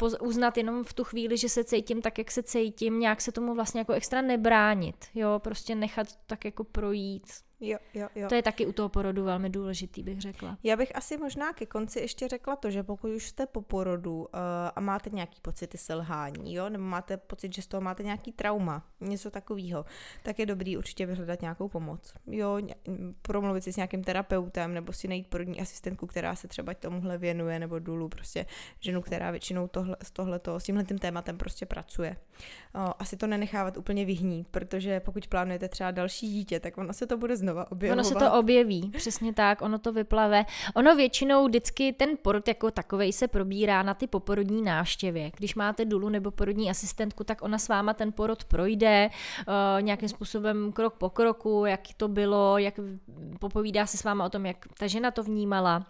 uh, 0.00 0.28
uznat 0.28 0.56
jenom 0.56 0.84
v 0.84 0.92
tu 0.92 1.04
chvíli, 1.04 1.36
že 1.36 1.48
se 1.48 1.64
cítím 1.64 2.02
tak, 2.02 2.18
jak 2.18 2.30
se 2.30 2.42
cítím, 2.42 3.00
nějak 3.00 3.20
se 3.20 3.32
tomu 3.32 3.54
vlastně 3.54 3.80
jako 3.80 3.92
extra 3.92 4.22
nebránit, 4.22 4.96
jo, 5.14 5.40
prostě 5.44 5.74
nechat 5.74 6.06
tak 6.26 6.44
jako 6.44 6.64
projít. 6.64 7.26
Jo, 7.64 7.78
jo, 7.94 8.08
jo. 8.14 8.28
To 8.28 8.34
je 8.34 8.42
taky 8.42 8.66
u 8.66 8.72
toho 8.72 8.88
porodu 8.88 9.24
velmi 9.24 9.50
důležitý, 9.50 10.02
bych 10.02 10.20
řekla. 10.20 10.58
Já 10.62 10.76
bych 10.76 10.96
asi 10.96 11.16
možná 11.16 11.52
ke 11.52 11.66
konci 11.66 12.00
ještě 12.00 12.28
řekla 12.28 12.56
to, 12.56 12.70
že 12.70 12.82
pokud 12.82 13.10
už 13.10 13.28
jste 13.28 13.46
po 13.46 13.62
porodu 13.62 14.18
uh, 14.18 14.26
a 14.76 14.80
máte 14.80 15.10
nějaký 15.10 15.40
pocity 15.42 15.78
selhání, 15.78 16.54
jo, 16.54 16.68
nebo 16.68 16.84
máte 16.84 17.16
pocit, 17.16 17.54
že 17.54 17.62
z 17.62 17.66
toho 17.66 17.80
máte 17.80 18.02
nějaký 18.02 18.32
trauma, 18.32 18.86
něco 19.00 19.30
takového, 19.30 19.84
tak 20.22 20.38
je 20.38 20.46
dobrý 20.46 20.76
určitě 20.76 21.06
vyhledat 21.06 21.42
nějakou 21.42 21.68
pomoc. 21.68 22.14
Jo, 22.26 22.58
promluvit 23.22 23.64
si 23.64 23.72
s 23.72 23.76
nějakým 23.76 24.04
terapeutem, 24.04 24.74
nebo 24.74 24.92
si 24.92 25.08
najít 25.08 25.26
porodní 25.26 25.60
asistentku, 25.60 26.06
která 26.06 26.34
se 26.34 26.48
třeba 26.48 26.74
tomuhle 26.74 27.18
věnuje, 27.18 27.58
nebo 27.58 27.78
důlu, 27.78 28.08
prostě 28.08 28.46
ženu, 28.80 29.02
která 29.02 29.30
většinou 29.30 29.68
tohle, 29.68 29.96
z 30.02 30.10
tohleto, 30.10 30.60
s 30.60 30.64
tímhle 30.64 30.84
tím 30.84 30.98
tématem 30.98 31.38
prostě 31.38 31.66
pracuje. 31.66 32.16
Uh, 32.74 32.92
asi 32.98 33.16
to 33.16 33.26
nenechávat 33.26 33.76
úplně 33.76 34.04
vyhnít, 34.04 34.48
protože 34.50 35.00
pokud 35.00 35.26
plánujete 35.26 35.68
třeba 35.68 35.90
další 35.90 36.28
dítě, 36.28 36.60
tak 36.60 36.78
ono 36.78 36.92
se 36.92 37.06
to 37.06 37.16
bude 37.16 37.36
znova 37.54 37.72
objevovat. 37.72 37.98
Ono 37.98 38.08
se 38.08 38.14
to 38.14 38.38
objeví, 38.38 38.90
přesně 38.96 39.34
tak, 39.34 39.62
ono 39.62 39.78
to 39.78 39.92
vyplave. 39.92 40.44
Ono 40.74 40.96
většinou 40.96 41.46
vždycky 41.46 41.92
ten 41.92 42.10
porod 42.22 42.48
jako 42.48 42.70
takovej 42.70 43.12
se 43.12 43.28
probírá 43.28 43.82
na 43.82 43.94
ty 43.94 44.06
poporodní 44.06 44.62
návštěvě. 44.62 45.30
Když 45.36 45.54
máte 45.54 45.84
dulu 45.84 46.08
nebo 46.08 46.30
porodní 46.30 46.70
asistentku, 46.70 47.24
tak 47.24 47.42
ona 47.42 47.58
s 47.58 47.68
váma 47.68 47.94
ten 47.94 48.12
porod 48.12 48.44
projde 48.44 49.10
uh, 49.48 49.82
nějakým 49.82 50.08
způsobem 50.08 50.72
krok 50.72 50.94
po 50.94 51.10
kroku, 51.10 51.64
jak 51.66 51.80
to 51.96 52.08
bylo, 52.08 52.58
jak 52.58 52.80
popovídá 53.40 53.86
se 53.86 53.96
s 53.96 54.04
váma 54.04 54.24
o 54.24 54.30
tom, 54.30 54.46
jak 54.46 54.56
ta 54.78 54.86
žena 54.86 55.10
to 55.10 55.22
vnímala 55.22 55.86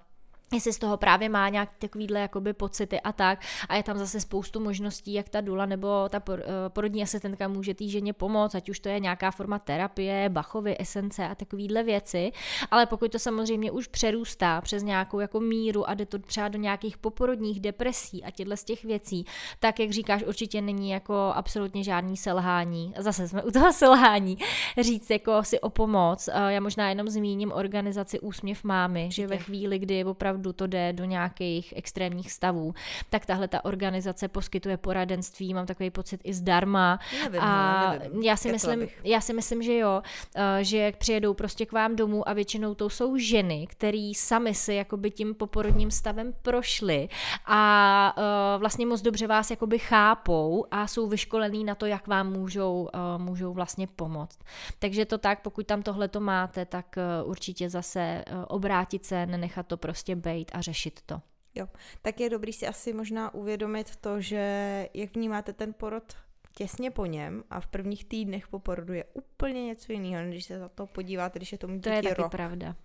jestli 0.52 0.72
z 0.72 0.78
toho 0.78 0.96
právě 0.96 1.28
má 1.28 1.48
nějak 1.48 1.70
takovýhle 1.78 2.20
jakoby 2.20 2.52
pocity 2.52 3.00
a 3.00 3.12
tak 3.12 3.40
a 3.68 3.76
je 3.76 3.82
tam 3.82 3.98
zase 3.98 4.20
spoustu 4.20 4.60
možností, 4.60 5.12
jak 5.12 5.28
ta 5.28 5.40
dula 5.40 5.66
nebo 5.66 6.08
ta 6.08 6.22
eh, 6.32 6.42
porodní 6.68 7.02
asistentka 7.02 7.48
může 7.48 7.74
té 7.74 7.88
ženě 7.88 8.12
pomoct, 8.12 8.54
ať 8.54 8.68
už 8.68 8.80
to 8.80 8.88
je 8.88 9.00
nějaká 9.00 9.30
forma 9.30 9.58
terapie, 9.58 10.28
bachovy, 10.28 10.76
esence 10.78 11.28
a 11.28 11.34
takovýhle 11.34 11.82
věci, 11.82 12.32
ale 12.70 12.86
pokud 12.86 13.12
to 13.12 13.18
samozřejmě 13.18 13.70
už 13.70 13.86
přerůstá 13.86 14.60
přes 14.60 14.82
nějakou 14.82 15.20
jako 15.20 15.40
míru 15.40 15.88
a 15.88 15.94
jde 15.94 16.06
to 16.06 16.18
třeba 16.18 16.48
do 16.48 16.58
nějakých 16.58 16.98
poporodních 16.98 17.60
depresí 17.60 18.24
a 18.24 18.30
těchto 18.30 18.56
z 18.56 18.64
těch 18.64 18.84
věcí, 18.84 19.26
tak 19.60 19.80
jak 19.80 19.90
říkáš, 19.90 20.22
určitě 20.22 20.62
není 20.62 20.90
jako 20.90 21.14
absolutně 21.14 21.84
žádný 21.84 22.16
selhání. 22.16 22.94
Zase 22.98 23.28
jsme 23.28 23.42
u 23.42 23.50
toho 23.50 23.72
selhání. 23.72 24.38
Říct 24.80 25.10
jako 25.10 25.42
si 25.42 25.60
o 25.60 25.70
pomoc. 25.70 26.28
Eh, 26.28 26.52
já 26.52 26.60
možná 26.60 26.88
jenom 26.88 27.08
zmíním 27.08 27.52
organizaci 27.52 28.20
Úsměv 28.20 28.64
mámy, 28.64 29.08
že 29.12 29.26
ve 29.26 29.36
chvíli, 29.36 29.78
kdy 29.78 30.04
opravdu 30.04 30.33
opravdu 30.34 30.52
to 30.52 30.66
jde 30.66 30.92
do 30.92 31.04
nějakých 31.04 31.74
extrémních 31.76 32.32
stavů, 32.32 32.74
tak 33.10 33.26
tahle 33.26 33.48
ta 33.48 33.64
organizace 33.64 34.28
poskytuje 34.28 34.76
poradenství, 34.76 35.54
mám 35.54 35.66
takový 35.66 35.90
pocit 35.90 36.20
i 36.24 36.34
zdarma. 36.34 36.98
Nevím, 37.24 37.40
a 37.40 37.92
nevím. 37.92 38.22
Já, 38.22 38.36
si 38.36 38.52
myslím, 38.52 38.88
já 39.04 39.20
si 39.20 39.32
myslím, 39.32 39.62
že 39.62 39.78
jo, 39.78 40.02
eh, 40.36 40.64
že 40.64 40.92
přijedou 40.98 41.34
prostě 41.34 41.66
k 41.66 41.72
vám 41.72 41.96
domů 41.96 42.28
a 42.28 42.32
většinou 42.32 42.74
to 42.74 42.90
jsou 42.90 43.16
ženy, 43.16 43.66
které 43.66 44.12
sami 44.16 44.54
si 44.54 44.74
jakoby 44.74 45.10
tím 45.10 45.34
poporodním 45.34 45.90
stavem 45.90 46.34
prošly 46.42 47.08
a 47.46 48.14
uh, 48.16 48.60
vlastně 48.60 48.86
moc 48.86 49.02
dobře 49.02 49.26
vás 49.26 49.50
jakoby 49.50 49.78
chápou 49.78 50.66
a 50.70 50.86
jsou 50.86 51.08
vyškolený 51.08 51.64
na 51.64 51.74
to, 51.74 51.86
jak 51.86 52.06
vám 52.06 52.32
můžou, 52.32 52.88
uh, 52.94 53.22
můžou 53.22 53.52
vlastně 53.52 53.86
pomoct. 53.86 54.38
Takže 54.78 55.04
to 55.04 55.18
tak, 55.18 55.42
pokud 55.42 55.66
tam 55.66 55.82
tohle 55.82 56.08
to 56.08 56.20
máte, 56.20 56.64
tak 56.64 56.86
určitě 57.24 57.70
zase 57.70 58.24
obrátit 58.48 59.04
se, 59.04 59.26
nenechat 59.26 59.66
to 59.66 59.76
prostě 59.76 60.16
být 60.24 60.50
a 60.54 60.60
řešit 60.60 61.00
to. 61.06 61.20
Jo, 61.54 61.68
tak 62.02 62.20
je 62.20 62.30
dobrý 62.30 62.52
si 62.52 62.66
asi 62.66 62.92
možná 62.92 63.34
uvědomit 63.34 63.96
to, 63.96 64.20
že 64.20 64.88
jak 64.94 65.14
vnímáte 65.16 65.52
ten 65.52 65.72
porod 65.72 66.16
těsně 66.56 66.90
po 66.90 67.06
něm 67.06 67.44
a 67.50 67.60
v 67.60 67.66
prvních 67.66 68.04
týdnech 68.04 68.48
po 68.48 68.58
porodu 68.58 68.92
je 68.92 69.04
úplně 69.12 69.64
něco 69.64 69.92
jiného, 69.92 70.30
když 70.30 70.44
se 70.44 70.58
za 70.58 70.68
to 70.68 70.86
podíváte, 70.86 71.38
když 71.38 71.52
je 71.52 71.58
tomu 71.58 71.80
To 71.80 71.88
je 71.88 72.02
taky 72.02 72.14
rok. 72.14 72.30
pravda. 72.30 72.76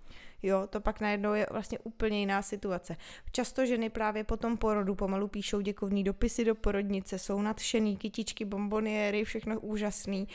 Jo, 0.43 0.67
to 0.69 0.81
pak 0.81 0.99
najednou 0.99 1.33
je 1.33 1.47
vlastně 1.51 1.79
úplně 1.79 2.19
jiná 2.19 2.41
situace. 2.41 2.97
Často 3.31 3.65
ženy 3.65 3.89
právě 3.89 4.23
po 4.23 4.37
tom 4.37 4.57
porodu 4.57 4.95
pomalu 4.95 5.27
píšou 5.27 5.61
děkovní 5.61 6.03
dopisy 6.03 6.45
do 6.45 6.55
porodnice, 6.55 7.19
jsou 7.19 7.41
nadšený, 7.41 7.97
kytičky, 7.97 8.45
bomboniéry, 8.45 9.23
všechno 9.23 9.59
úžasný. 9.59 10.27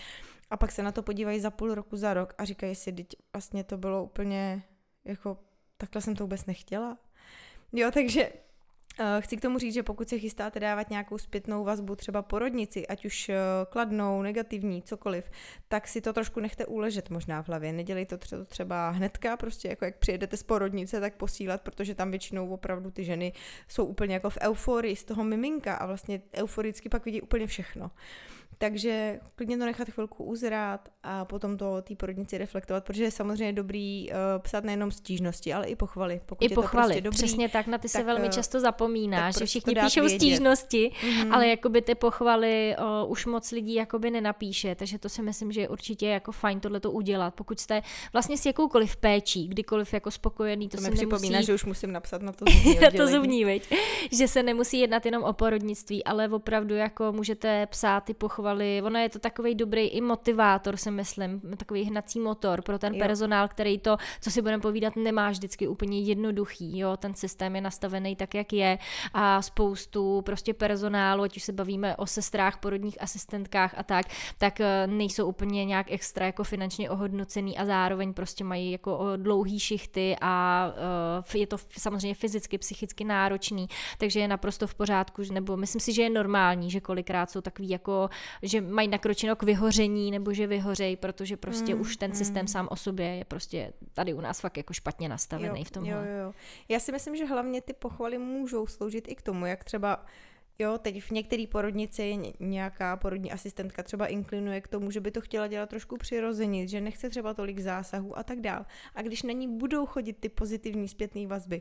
A 0.51 0.57
pak 0.57 0.73
se 0.73 0.83
na 0.83 0.93
to 0.93 1.03
podívají 1.03 1.41
za 1.41 1.51
půl 1.51 1.75
roku, 1.75 1.97
za 1.97 2.15
rok 2.15 2.35
a 2.39 2.45
říkají 2.45 2.75
si, 2.75 2.93
teď 2.93 3.07
vlastně 3.33 3.65
to 3.65 3.79
bylo 3.79 4.05
úplně 4.05 4.63
jako 5.05 5.39
takhle 5.77 6.03
jsem 6.03 6.17
to 6.17 6.25
vůbec 6.25 6.47
nechtěla. 6.47 6.99
Jo, 7.73 7.91
takže 7.91 8.33
chci 9.21 9.37
k 9.37 9.41
tomu 9.41 9.59
říct, 9.59 9.75
že 9.75 9.83
pokud 9.83 10.09
se 10.09 10.19
chystáte 10.19 10.61
dávat 10.61 10.91
nějakou 10.91 11.19
zpětnou 11.19 11.65
vazbu 11.65 11.97
třeba 11.97 12.23
porodnici, 12.23 12.87
ať 12.87 13.05
už 13.05 13.29
uh, 13.29 13.35
kladnou, 13.71 14.23
negativní, 14.23 14.83
cokoliv, 14.83 15.31
tak 15.69 15.89
si 15.89 16.01
to 16.01 16.13
trošku 16.13 16.41
nechte 16.41 16.67
uležet 16.67 17.11
možná 17.11 17.43
v 17.43 17.49
hlavě. 17.49 17.73
Nedělejte 17.73 18.19
to 18.19 18.45
třeba 18.45 18.91
hnedka, 18.91 19.37
prostě 19.37 19.69
jako 19.69 19.85
jak 19.85 19.99
přijedete 19.99 20.37
z 20.37 20.43
porodnice, 20.43 21.01
tak 21.01 21.15
posílat, 21.15 21.61
protože 21.61 21.95
tam 21.95 22.11
většinou 22.11 22.49
opravdu 22.49 22.91
ty 22.91 23.05
ženy 23.05 23.33
jsou 23.69 23.85
úplně 23.85 24.15
jako 24.15 24.31
v 24.31 24.39
euforii 24.41 24.97
z 24.97 25.05
toho 25.05 25.25
miminka 25.25 25.75
a 25.75 25.87
vlastně 25.87 26.23
euforicky 26.35 26.89
pak 26.89 27.05
vidí 27.05 27.21
úplně 27.23 27.47
všechno. 27.47 27.91
Takže 28.59 29.21
klidně 29.35 29.59
to 29.59 29.65
nechat 29.65 29.89
chvilku 29.91 30.25
uzrát 30.25 30.89
a 31.03 31.25
potom 31.25 31.57
to 31.57 31.83
té 31.83 31.97
porodnici 31.97 32.39
reflektovat, 32.39 32.85
protože 32.85 33.05
je 33.05 33.11
samozřejmě 33.11 33.53
dobrý 33.53 34.11
uh, 34.11 34.17
psát 34.39 34.65
nejenom 34.65 34.91
stížnosti, 34.91 35.55
ale 35.55 35.67
i 35.67 35.77
pochvaly. 35.77 36.21
Pokud 36.27 36.45
I 36.45 36.55
pochvaly, 36.55 36.65
je 36.65 36.89
to 36.89 36.91
prostě 36.93 37.01
dobrý, 37.01 37.17
přesně 37.17 37.49
tak, 37.49 37.67
na 37.67 37.79
ty 37.79 37.83
tak, 37.83 37.91
se 37.91 38.03
velmi 38.03 38.27
eh, 38.27 38.31
často 38.31 38.61
zapomíná, 38.61 38.84
že 39.27 39.33
prostě 39.33 39.47
všichni 39.47 39.75
píšou 39.75 40.01
vědět. 40.01 40.17
stížnosti, 40.17 40.91
mm-hmm. 41.01 41.35
ale 41.35 41.49
jakoby 41.49 41.83
ty 41.83 41.95
pochvaly 41.95 42.77
uh, 43.05 43.11
už 43.11 43.27
moc 43.27 43.51
lidí 43.51 43.75
jakoby 43.75 44.11
nenapíše, 44.11 44.75
takže 44.75 44.99
to 44.99 45.09
si 45.09 45.23
myslím, 45.23 45.53
že 45.53 45.61
je 45.61 45.69
určitě 45.69 46.07
jako 46.07 46.33
fajn 46.33 46.61
tohle 46.61 46.81
to 46.81 46.91
udělat. 46.91 47.35
Pokud 47.35 47.61
jste 47.61 47.83
vlastně 48.13 48.37
s 48.37 48.47
jakoukoliv 48.47 48.97
péčí, 48.97 49.49
kdykoliv 49.49 49.95
jako 49.95 50.11
spokojený, 50.11 50.69
to, 50.69 50.77
to 50.77 50.83
se 50.83 50.91
mi 50.91 50.97
připomíná, 50.97 51.33
nemusí... 51.33 51.47
že 51.47 51.55
už 51.55 51.65
musím 51.65 51.93
napsat 51.93 52.23
na 52.23 52.33
to 52.33 52.45
zubní 52.51 52.81
na 52.81 52.91
to 52.91 53.07
zubní, 53.07 53.61
že 54.13 54.29
se 54.29 54.43
nemusí 54.43 54.81
jednat 54.81 55.07
jenom 55.07 55.23
o 55.23 55.33
porodnictví, 55.33 56.05
ale 56.05 56.29
opravdu 56.29 56.75
jako 56.75 57.13
můžete 57.13 57.67
psát 57.67 58.05
ty 58.05 58.15
pochvaly 58.15 58.35
pochvaly, 58.35 58.83
ono 58.83 58.99
je 58.99 59.09
to 59.09 59.19
takový 59.19 59.55
dobrý 59.55 59.87
i 59.87 60.01
motivátor, 60.01 60.77
si 60.77 60.91
myslím, 60.91 61.41
takový 61.57 61.85
hnací 61.85 62.21
motor 62.21 62.63
pro 62.63 62.79
ten 62.79 62.95
jo. 62.95 63.01
personál, 63.01 63.49
který 63.49 63.79
to, 63.79 63.97
co 64.21 64.31
si 64.31 64.43
budeme 64.43 64.61
povídat, 64.61 64.97
nemá 64.97 65.31
vždycky 65.31 65.69
úplně 65.69 66.01
jednoduchý, 66.01 66.79
jo, 66.79 66.97
ten 66.97 67.15
systém 67.15 67.57
je 67.57 67.61
nastavený 67.61 68.17
tak, 68.17 68.35
jak 68.35 68.53
je 68.53 68.74
a 69.13 69.43
spoustu 69.43 70.23
prostě 70.23 70.55
personálu, 70.55 71.23
ať 71.23 71.37
už 71.37 71.43
se 71.43 71.53
bavíme 71.53 71.97
o 71.97 72.07
sestrách, 72.07 72.57
porodních 72.57 73.03
asistentkách 73.03 73.75
a 73.77 73.83
tak, 73.83 74.07
tak 74.39 74.61
eh, 74.61 74.87
nejsou 74.87 75.27
úplně 75.27 75.65
nějak 75.65 75.87
extra 75.91 76.27
jako 76.27 76.45
finančně 76.45 76.91
ohodnocený 76.91 77.59
a 77.59 77.65
zároveň 77.65 78.15
prostě 78.15 78.45
mají 78.45 78.73
jako 78.73 79.17
dlouhý 79.17 79.61
šichty 79.61 80.17
a 80.21 80.67
uh, 81.35 81.41
je 81.41 81.47
to 81.47 81.57
samozřejmě 81.79 82.15
fyzicky, 82.15 82.59
psychicky 82.59 83.05
náročný, 83.05 83.67
takže 83.99 84.21
je 84.21 84.29
naprosto 84.29 84.67
v 84.67 84.75
pořádku, 84.75 85.23
nebo 85.33 85.57
myslím 85.57 85.81
si, 85.81 85.93
že 85.93 86.03
je 86.03 86.11
normální, 86.11 86.71
že 86.71 86.81
kolikrát 86.81 87.31
jsou 87.31 87.41
takový 87.41 87.69
jako 87.69 88.09
že 88.43 88.61
mají 88.61 88.89
nakročeno 88.89 89.37
k 89.37 89.43
vyhoření 89.43 90.11
nebo 90.11 90.33
že 90.33 90.47
vyhořej, 90.47 90.97
protože 90.97 91.37
prostě 91.37 91.75
mm, 91.75 91.81
už 91.81 91.97
ten 91.97 92.15
systém 92.15 92.43
mm. 92.43 92.49
sám 92.49 92.69
o 92.71 92.77
sobě 92.77 93.07
je 93.07 93.25
prostě 93.25 93.73
tady 93.93 94.15
u 94.15 94.21
nás 94.21 94.41
fakt 94.41 94.57
jako 94.57 94.73
špatně 94.73 95.09
nastavený 95.09 95.59
jo, 95.59 95.65
v 95.65 95.71
tomhle. 95.71 95.93
Jo, 95.93 96.25
jo. 96.25 96.33
Já 96.69 96.81
si 96.81 96.93
myslím, 96.93 97.17
že 97.17 97.27
hlavně 97.27 97.61
ty 97.61 97.73
pochvaly 97.73 98.19
můžou 98.19 98.64
sloužit 98.67 99.09
i 99.09 99.15
k 99.15 99.23
tomu, 99.23 99.47
jak 99.47 99.65
třeba 99.65 100.07
Jo, 100.59 100.79
teď 100.79 101.03
v 101.03 101.11
některé 101.11 101.45
porodnici 101.47 102.19
nějaká 102.41 102.97
porodní 102.97 103.33
asistentka 103.33 103.83
třeba 103.83 104.07
inklinuje 104.07 104.61
k 104.61 104.69
tomu, 104.69 104.91
že 104.91 105.01
by 105.01 105.11
to 105.11 105.21
chtěla 105.21 105.47
dělat 105.47 105.69
trošku 105.69 105.97
přirozeně, 105.97 106.69
že 106.69 106.81
nechce 106.81 107.11
třeba 107.11 107.35
tolik 107.35 107.59
zásahů 107.59 108.19
a 108.19 108.23
tak 108.23 108.41
dál. 108.41 108.67
A 108.95 109.03
když 109.03 109.23
na 109.23 109.33
ní 109.33 109.59
budou 109.59 109.87
chodit 109.87 110.13
ty 110.13 110.29
pozitivní 110.29 110.89
zpětné 110.89 111.27
vazby, 111.27 111.61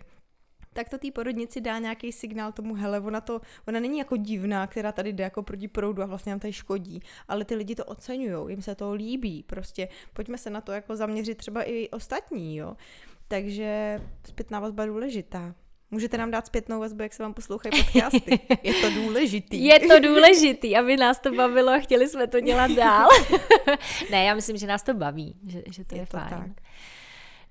tak 0.74 0.89
to 0.89 0.98
té 0.98 1.12
porodnici 1.12 1.62
dá 1.62 1.80
nějaký 1.80 2.12
signál 2.12 2.52
tomu, 2.52 2.76
hele, 2.76 3.00
ona, 3.00 3.22
to, 3.22 3.42
ona 3.68 3.80
není 3.80 4.00
jako 4.00 4.18
divná, 4.18 4.68
která 4.68 4.92
tady 4.92 5.13
jde 5.13 5.24
jako 5.24 5.44
proti 5.44 5.68
proudu 5.68 6.02
a 6.02 6.06
vlastně 6.06 6.32
nám 6.32 6.39
tady 6.39 6.54
škodí, 6.54 7.02
ale 7.28 7.46
ty 7.46 7.56
lidi 7.56 7.76
to 7.76 7.86
oceňují, 7.86 8.50
jim 8.50 8.62
se 8.62 8.76
to 8.76 8.94
líbí, 8.94 9.44
prostě 9.44 9.88
pojďme 10.13 10.38
se 10.38 10.50
na 10.50 10.62
to 10.62 10.72
jako 10.72 10.96
zaměřit 10.96 11.38
třeba 11.38 11.63
i 11.63 11.89
ostatní, 11.89 12.58
jo. 12.58 12.78
Takže 13.28 14.02
zpětná 14.28 14.60
vazba 14.60 14.84
je 14.84 14.89
důležitá. 14.89 15.56
Můžete 15.93 16.17
nám 16.17 16.32
dát 16.32 16.45
zpětnou 16.45 16.79
vazbu, 16.79 17.03
jak 17.03 17.13
se 17.13 17.23
vám 17.23 17.34
poslouchají 17.34 17.84
podcasty. 17.84 18.39
Je 18.63 18.73
to 18.73 18.89
důležitý. 18.89 19.65
Je 19.65 19.79
to 19.79 19.99
důležitý, 19.99 20.77
aby 20.77 20.97
nás 20.97 21.19
to 21.19 21.32
bavilo 21.32 21.71
a 21.71 21.79
chtěli 21.79 22.10
jsme 22.10 22.27
to 22.27 22.39
dělat 22.39 22.71
dál. 22.71 23.10
ne, 24.12 24.23
já 24.23 24.36
myslím, 24.36 24.58
že 24.58 24.67
nás 24.67 24.84
to 24.84 24.93
baví, 24.93 25.36
že, 25.47 25.63
že 25.71 25.86
to 25.86 25.95
je, 25.95 26.01
je 26.01 26.08
to 26.08 26.17
fajn. 26.17 26.29
Tak. 26.29 26.63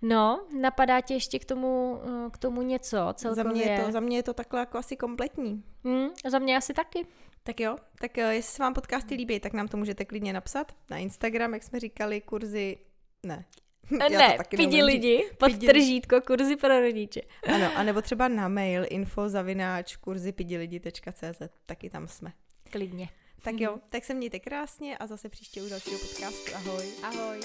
No, 0.03 0.45
napadá 0.61 1.01
tě 1.01 1.15
ještě 1.15 1.39
k 1.39 1.45
tomu, 1.45 2.01
eh, 2.27 2.31
k 2.31 2.39
tomu 2.39 2.63
něco 2.63 2.97
celkově? 3.15 3.45
Za 3.45 3.51
mě, 3.51 3.63
je 3.63 3.85
to, 3.85 3.93
za 3.93 4.01
mě 4.01 4.17
je 4.17 4.23
to 4.23 4.35
takhle 4.35 4.61
jako 4.61 4.79
asi 4.79 4.97
kompletní. 4.97 5.65
Hmm, 5.85 6.09
za 6.29 6.39
mě 6.39 6.57
asi 6.57 6.75
taky. 6.75 7.07
Tak 7.43 7.61
jo, 7.61 7.77
tak 8.01 8.19
eh, 8.19 8.35
jestli 8.35 8.53
se 8.53 8.63
vám 8.63 8.75
podcasty 8.75 9.15
líbí, 9.15 9.41
tak 9.41 9.53
nám 9.53 9.69
to 9.69 9.77
můžete 9.77 10.05
klidně 10.05 10.33
napsat 10.33 10.73
na 10.91 10.97
Instagram, 10.97 11.55
jak 11.55 11.63
jsme 11.63 11.81
říkali, 11.81 12.21
kurzy, 12.21 12.79
ne, 13.23 13.45
ne, 13.91 14.37
pidi 14.57 14.83
lidi, 14.83 15.31
podtržítko 15.39 16.21
kurzy 16.21 16.57
pro 16.57 16.81
rodiče. 16.81 17.21
Ano, 17.55 17.71
anebo 17.77 18.03
třeba 18.03 18.29
na 18.29 18.49
mail 18.49 18.85
info 18.91 19.29
zavináč 19.29 19.97
kurzipidilidi.cz, 19.97 21.43
taky 21.67 21.91
tam 21.91 22.09
jsme. 22.09 22.33
Klidně. 22.71 23.09
Tak 23.43 23.61
jo, 23.61 23.79
tak 23.89 24.05
se 24.05 24.15
mějte 24.15 24.41
krásně 24.41 24.99
a 24.99 25.07
zase 25.07 25.29
příště 25.29 25.63
u 25.63 25.69
dalšího 25.69 25.99
podcastu. 25.99 26.55
Ahoj. 26.55 26.85
Ahoj. 27.03 27.41